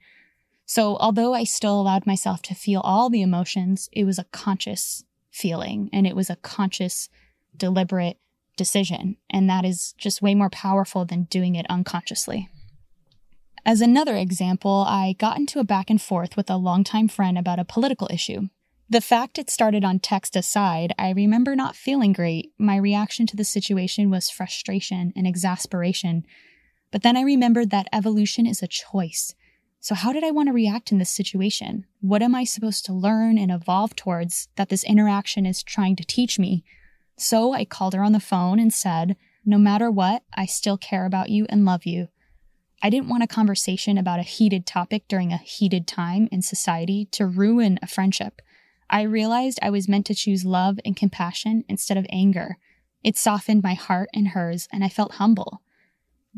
So 0.65 0.97
although 0.97 1.35
I 1.35 1.43
still 1.43 1.79
allowed 1.79 2.07
myself 2.07 2.41
to 2.43 2.55
feel 2.55 2.81
all 2.81 3.11
the 3.11 3.21
emotions, 3.21 3.87
it 3.91 4.05
was 4.05 4.17
a 4.17 4.23
conscious 4.25 5.03
feeling 5.29 5.91
and 5.93 6.07
it 6.07 6.15
was 6.15 6.31
a 6.31 6.37
conscious, 6.37 7.07
deliberate 7.55 8.17
decision. 8.57 9.17
And 9.29 9.47
that 9.47 9.63
is 9.63 9.93
just 9.99 10.23
way 10.23 10.33
more 10.33 10.49
powerful 10.49 11.05
than 11.05 11.25
doing 11.25 11.53
it 11.53 11.67
unconsciously. 11.69 12.49
As 13.67 13.81
another 13.81 14.15
example, 14.15 14.85
I 14.87 15.13
got 15.17 15.39
into 15.39 15.59
a 15.59 15.63
back 15.63 15.89
and 15.89 15.99
forth 15.99 16.37
with 16.37 16.51
a 16.51 16.55
longtime 16.55 17.07
friend 17.07 17.35
about 17.35 17.57
a 17.57 17.65
political 17.65 18.07
issue. 18.11 18.49
The 18.87 19.01
fact 19.01 19.39
it 19.39 19.49
started 19.49 19.83
on 19.83 19.97
text 19.97 20.35
aside, 20.35 20.93
I 20.99 21.09
remember 21.09 21.55
not 21.55 21.75
feeling 21.75 22.13
great. 22.13 22.53
My 22.59 22.77
reaction 22.77 23.25
to 23.25 23.35
the 23.35 23.43
situation 23.43 24.11
was 24.11 24.29
frustration 24.29 25.11
and 25.15 25.25
exasperation. 25.25 26.25
But 26.91 27.01
then 27.01 27.17
I 27.17 27.21
remembered 27.23 27.71
that 27.71 27.87
evolution 27.91 28.45
is 28.45 28.61
a 28.61 28.67
choice. 28.67 29.33
So, 29.79 29.95
how 29.95 30.13
did 30.13 30.23
I 30.23 30.29
want 30.29 30.49
to 30.49 30.53
react 30.53 30.91
in 30.91 30.99
this 30.99 31.09
situation? 31.09 31.85
What 32.01 32.21
am 32.21 32.35
I 32.35 32.43
supposed 32.43 32.85
to 32.85 32.93
learn 32.93 33.39
and 33.39 33.51
evolve 33.51 33.95
towards 33.95 34.47
that 34.57 34.69
this 34.69 34.83
interaction 34.83 35.47
is 35.47 35.63
trying 35.63 35.95
to 35.95 36.03
teach 36.03 36.37
me? 36.37 36.63
So, 37.17 37.53
I 37.53 37.65
called 37.65 37.95
her 37.95 38.03
on 38.03 38.11
the 38.11 38.19
phone 38.19 38.59
and 38.59 38.71
said, 38.71 39.15
No 39.43 39.57
matter 39.57 39.89
what, 39.89 40.21
I 40.35 40.45
still 40.45 40.77
care 40.77 41.07
about 41.07 41.29
you 41.29 41.47
and 41.49 41.65
love 41.65 41.85
you. 41.87 42.09
I 42.85 42.89
didn't 42.91 43.09
want 43.09 43.23
a 43.23 43.27
conversation 43.27 43.97
about 43.97 44.19
a 44.19 44.21
heated 44.21 44.67
topic 44.67 45.07
during 45.07 45.33
a 45.33 45.37
heated 45.37 45.87
time 45.87 46.29
in 46.31 46.43
society 46.43 47.05
to 47.13 47.25
ruin 47.25 47.79
a 47.81 47.87
friendship. 47.87 48.43
I 48.91 49.01
realized 49.01 49.57
I 49.59 49.71
was 49.71 49.87
meant 49.87 50.05
to 50.05 50.13
choose 50.13 50.45
love 50.45 50.77
and 50.85 50.95
compassion 50.95 51.63
instead 51.67 51.97
of 51.97 52.05
anger. 52.11 52.59
It 53.03 53.17
softened 53.17 53.63
my 53.63 53.73
heart 53.73 54.09
and 54.13 54.27
hers, 54.27 54.67
and 54.71 54.83
I 54.83 54.89
felt 54.89 55.13
humble. 55.13 55.63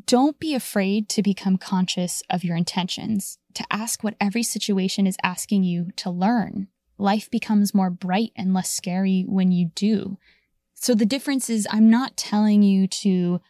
Don't 0.06 0.40
be 0.40 0.56
afraid 0.56 1.10
to 1.10 1.22
become 1.22 1.58
conscious 1.58 2.24
of 2.30 2.46
your 2.46 2.56
intentions, 2.56 3.40
to 3.54 3.66
ask 3.70 4.02
what 4.02 4.16
every 4.22 4.44
situation 4.44 5.06
is 5.06 5.18
asking 5.22 5.66
you 5.66 5.92
to 5.98 6.10
learn. 6.10 6.70
Life 6.98 7.30
becomes 7.30 7.76
more 7.76 7.90
bright 7.90 8.32
and 8.38 8.54
less 8.54 8.72
scary 8.72 9.26
when 9.28 9.52
you 9.52 9.72
do. 9.76 10.18
So 10.76 10.96
the 10.96 11.06
difference 11.06 11.50
is, 11.50 11.68
I'm 11.72 11.90
not 11.90 12.16
telling 12.16 12.64
you 12.64 12.88
to 12.88 13.42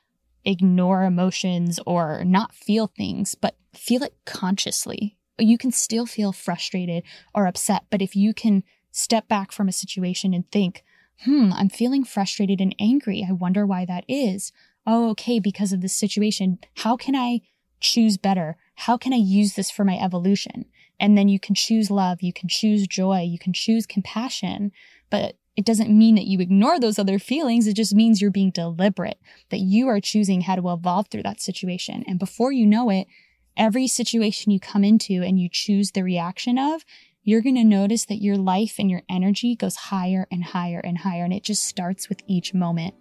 ignore 0.47 1.03
emotions 1.03 1.79
or 1.85 2.23
not 2.23 2.55
feel 2.55 2.87
things, 2.87 3.35
but 3.35 3.57
feel 3.73 4.01
it 4.01 4.15
consciously. 4.25 5.17
You 5.37 5.57
can 5.57 5.71
still 5.71 6.05
feel 6.05 6.31
frustrated 6.31 7.03
or 7.35 7.45
upset, 7.45 7.85
but 7.91 8.01
if 8.01 8.15
you 8.15 8.33
can 8.33 8.63
step 8.91 9.27
back 9.27 9.51
from 9.51 9.67
a 9.67 9.73
situation 9.73 10.33
and 10.33 10.49
think, 10.49 10.83
hmm, 11.25 11.51
I'm 11.53 11.69
feeling 11.69 12.03
frustrated 12.03 12.61
and 12.61 12.73
angry. 12.79 13.25
I 13.27 13.33
wonder 13.33 13.65
why 13.65 13.85
that 13.85 14.05
is. 14.07 14.51
Oh, 14.85 15.09
okay, 15.11 15.39
because 15.39 15.73
of 15.73 15.81
this 15.81 15.93
situation. 15.93 16.59
How 16.77 16.95
can 16.95 17.15
I 17.15 17.41
choose 17.79 18.17
better? 18.17 18.55
How 18.75 18.97
can 18.97 19.13
I 19.13 19.17
use 19.17 19.53
this 19.53 19.69
for 19.69 19.83
my 19.83 19.99
evolution? 19.99 20.65
And 20.99 21.17
then 21.17 21.27
you 21.27 21.39
can 21.39 21.53
choose 21.53 21.91
love, 21.91 22.23
you 22.23 22.33
can 22.33 22.49
choose 22.49 22.87
joy, 22.87 23.21
you 23.21 23.37
can 23.37 23.53
choose 23.53 23.85
compassion, 23.85 24.71
but 25.11 25.35
it 25.57 25.65
doesn't 25.65 25.89
mean 25.89 26.13
that 26.15 26.27
you 26.27 26.39
ignore 26.39 26.79
those 26.79 26.99
other 26.99 27.17
feelings. 27.17 27.65
It 27.65 27.73
just 27.73 27.95
means 27.95 28.21
you're 28.21 28.29
being 28.29 28.51
deliberate, 28.51 29.19
that 29.49 29.59
you 29.59 29.87
are 29.87 29.99
choosing 29.99 30.41
how 30.41 30.55
to 30.55 30.69
evolve 30.69 31.07
through 31.07 31.23
that 31.23 31.41
situation. 31.41 32.03
And 32.07 32.19
before 32.19 32.51
you 32.51 32.67
know 32.67 32.91
it, 32.91 33.07
every 33.57 33.87
situation 33.87 34.51
you 34.51 34.59
come 34.59 34.83
into 34.83 35.23
and 35.23 35.39
you 35.39 35.49
choose 35.51 35.91
the 35.91 36.03
reaction 36.03 36.59
of, 36.59 36.85
you're 37.23 37.41
going 37.41 37.55
to 37.55 37.63
notice 37.63 38.05
that 38.05 38.21
your 38.21 38.37
life 38.37 38.75
and 38.77 38.91
your 38.91 39.01
energy 39.09 39.55
goes 39.55 39.75
higher 39.75 40.27
and 40.31 40.43
higher 40.43 40.79
and 40.79 40.99
higher. 40.99 41.23
And 41.23 41.33
it 41.33 41.43
just 41.43 41.65
starts 41.65 42.07
with 42.07 42.21
each 42.27 42.53
moment. 42.53 42.93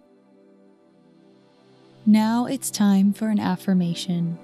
Now 2.07 2.47
it's 2.47 2.71
time 2.71 3.13
for 3.13 3.29
an 3.29 3.39
affirmation. 3.39 4.39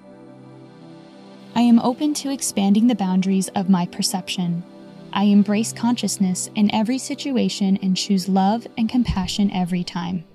I 1.55 1.61
am 1.61 1.79
open 1.79 2.13
to 2.15 2.31
expanding 2.31 2.87
the 2.87 2.95
boundaries 2.95 3.47
of 3.49 3.69
my 3.69 3.87
perception. 3.87 4.63
I 5.13 5.25
embrace 5.25 5.71
consciousness 5.71 6.49
in 6.55 6.73
every 6.73 6.97
situation 6.97 7.77
and 7.83 7.95
choose 7.95 8.27
love 8.27 8.65
and 8.77 8.89
compassion 8.89 9.51
every 9.51 9.83
time. 9.83 10.25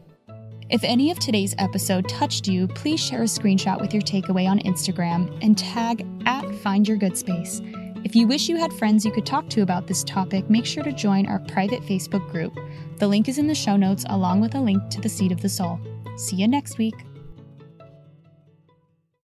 If 0.71 0.85
any 0.85 1.11
of 1.11 1.19
today's 1.19 1.55
episode 1.59 2.09
touched 2.09 2.47
you, 2.47 2.69
please 2.69 3.01
share 3.01 3.23
a 3.23 3.27
screenshot 3.27 3.81
with 3.81 3.93
your 3.93 4.03
takeaway 4.03 4.49
on 4.49 4.61
Instagram 4.61 5.37
and 5.43 5.59
tag 5.59 6.07
at 6.27 6.49
Find 6.57 6.87
Your 6.87 6.97
Good 6.97 7.17
Space. 7.17 7.61
If 8.05 8.15
you 8.15 8.29
wish 8.29 8.49
you 8.49 8.57
had 8.57 8.73
friends 8.75 9.05
you 9.05 9.11
could 9.11 9.27
talk 9.27 9.49
to 9.51 9.63
about 9.63 9.87
this 9.89 10.05
topic, 10.05 10.49
make 10.49 10.65
sure 10.65 10.85
to 10.85 10.93
join 10.93 11.27
our 11.27 11.41
private 11.41 11.83
Facebook 11.83 12.31
group. 12.31 12.57
The 12.99 13.09
link 13.09 13.29
is 13.29 13.39
in 13.39 13.49
the 13.49 13.55
show 13.55 13.77
notes, 13.77 14.05
along 14.09 14.41
with 14.41 14.55
a 14.55 14.61
link 14.61 14.89
to 14.91 15.01
the 15.01 15.09
Seat 15.09 15.33
of 15.33 15.41
the 15.41 15.49
Soul. 15.49 15.81
See 16.17 16.37
you 16.37 16.47
next 16.47 16.79
week. 16.79 16.95